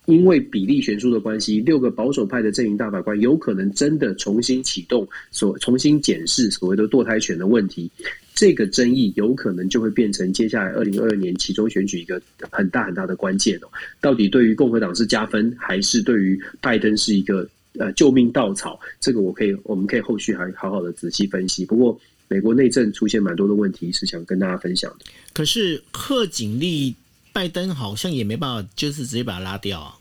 [0.06, 7.90] 因为比例悬殊的关系，六个保守派的阵营大法官有可能真的重新启动所重新检视所谓的堕胎权的问题。
[8.36, 12.20] 这个争议有可能就会变成接下来二零二二年其中选举一个
[12.52, 13.68] 很大很大的关键哦。
[14.00, 18.78] 到底对于共和党是加分，还是对于拜登是一个呃救命稻草？
[19.00, 21.64] 这个我可以，我们可以后续还好好的仔细分析。
[21.64, 25.06] 不过，美国内政出现蛮多的问题，是想跟大家分享的。
[25.32, 26.94] 可是贺锦丽
[27.32, 29.94] 拜登好像也没办法，就是直接把他拉掉啊。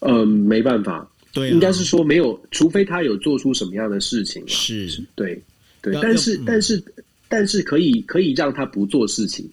[0.00, 4.42] 嗯，没办法，对、啊，应该是说没有，除非他有做出什么样的事情。
[4.48, 5.40] 是，对，
[5.80, 6.84] 对，但是，嗯、但是，
[7.28, 9.48] 但是可以可以让他不做事情。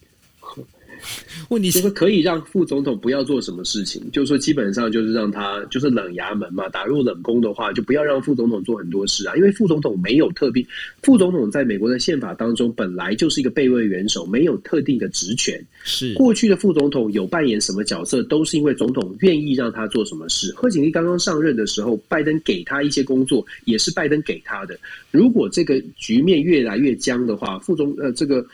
[1.49, 10.65] 问题是，就是可以让副总统不要做什么事情，就是说基本上就是让他就是冷衙门嘛，打入冷宫的话，就不要让副总统做很多事啊，因为副总统没有特别，
[11.03, 15.63] 副总统在美国的宪法当中本来就是一个备位元首，没有特定的职权。
[15.83, 20.51] 是过去的副总统有扮演什么角色，都是因为总统愿意让他做什么事。
[20.55, 24.77] 贺锦丽刚刚上任的时候，拜登给他一些工作，也是拜登给他的。
[25.11, 28.45] 如果这个局面越来越僵的话，副总呃这个。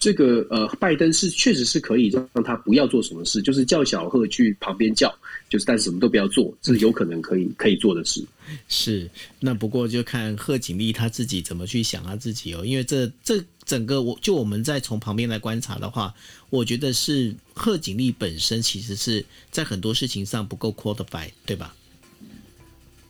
[0.00, 5.14] 这个呃，拜登是确实是可以让他不要做什么事，就是叫小贺去旁边叫，
[5.50, 8.24] 就是但是什么都不要做，这是有可能可以可以做的事。
[8.66, 16.14] 是，那不过就看贺锦丽他自己怎么去想他自己哦，因为这这整个我就我们在从旁边来观察的话，
[16.48, 21.76] 我觉得是贺锦丽本身其实是在很多事情上不够 qualified，对吧？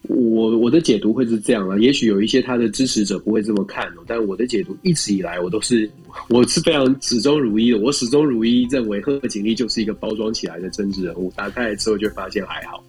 [0.09, 5.89] 我我的解读会是这样了，也许有一些他的支持者不会这么看哦，但我的解读一直以来我都是
[6.29, 12.83] 我是非常始终如一的，我始终如一认为贺锦丽就是一个包装起来的政治人物，打开来之后就发现还好。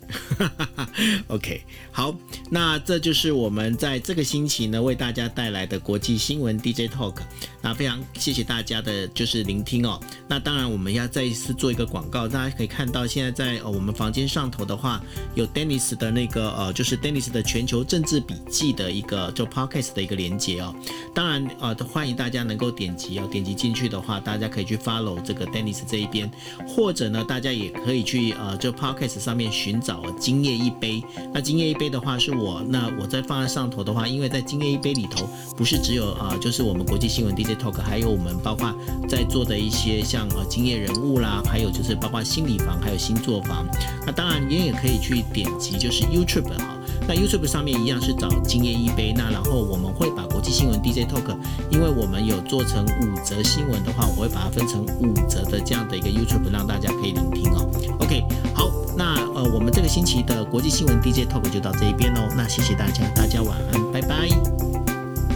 [1.28, 1.62] OK，
[1.92, 2.16] 好，
[2.50, 7.18] 那这就是我们在这个星期呢为大家带来的国际新闻 DJ Talk，
[7.62, 10.00] 那非常谢谢大家的就是聆听哦。
[10.28, 15.02] 那当然我们要再一次做一个广告，大家可以看到现在在我们房间上头的话，
[15.36, 17.02] 有 Dennis 的那个呃就是。
[17.02, 20.76] Dennis 的全球政治笔记的一个就 Podcast 的一个连接哦，
[21.16, 26.30] 当然呃，欢迎大家能够点击要，点击进去的话，大家可以去 follow 这个 Dennis 这一边，
[26.68, 31.04] 或者呢，大家也可以去呃，就 Podcast 上面寻找今夜一杯。
[31.34, 38.74] 那今夜一杯的话是我，那我在放在上头的话，因为在今夜一杯里头，不是只有呃，就是我们国际新闻 DJ Talk，还有我们包括
[39.08, 43.66] 在做的一些像呃今夜人物啦，还有就是包括心理房，还有星座房。
[44.06, 46.78] 那当然你也可以去点击就是 YouTube 哈。
[47.08, 51.36] 那 YouTube 上面一样是找今夜一杯，那然后我们会把国际新闻 DJ Talk，
[51.70, 57.70] 因为我们有做成五则新闻的话，我会把它分成五则的这样的一个 YouTube，让大家可以聆听哦。
[58.00, 58.24] OK，
[58.54, 62.22] 好，那呃我们这个星期的国际新闻 DJ Talk 就到这一边喽。
[62.36, 64.30] 那谢谢大家，大家晚安，拜拜。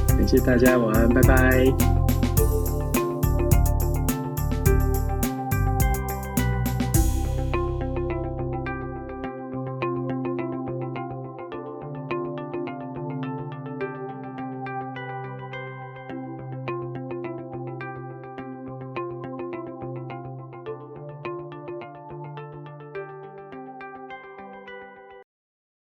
[0.08, 2.15] 感谢大家晚安，拜拜。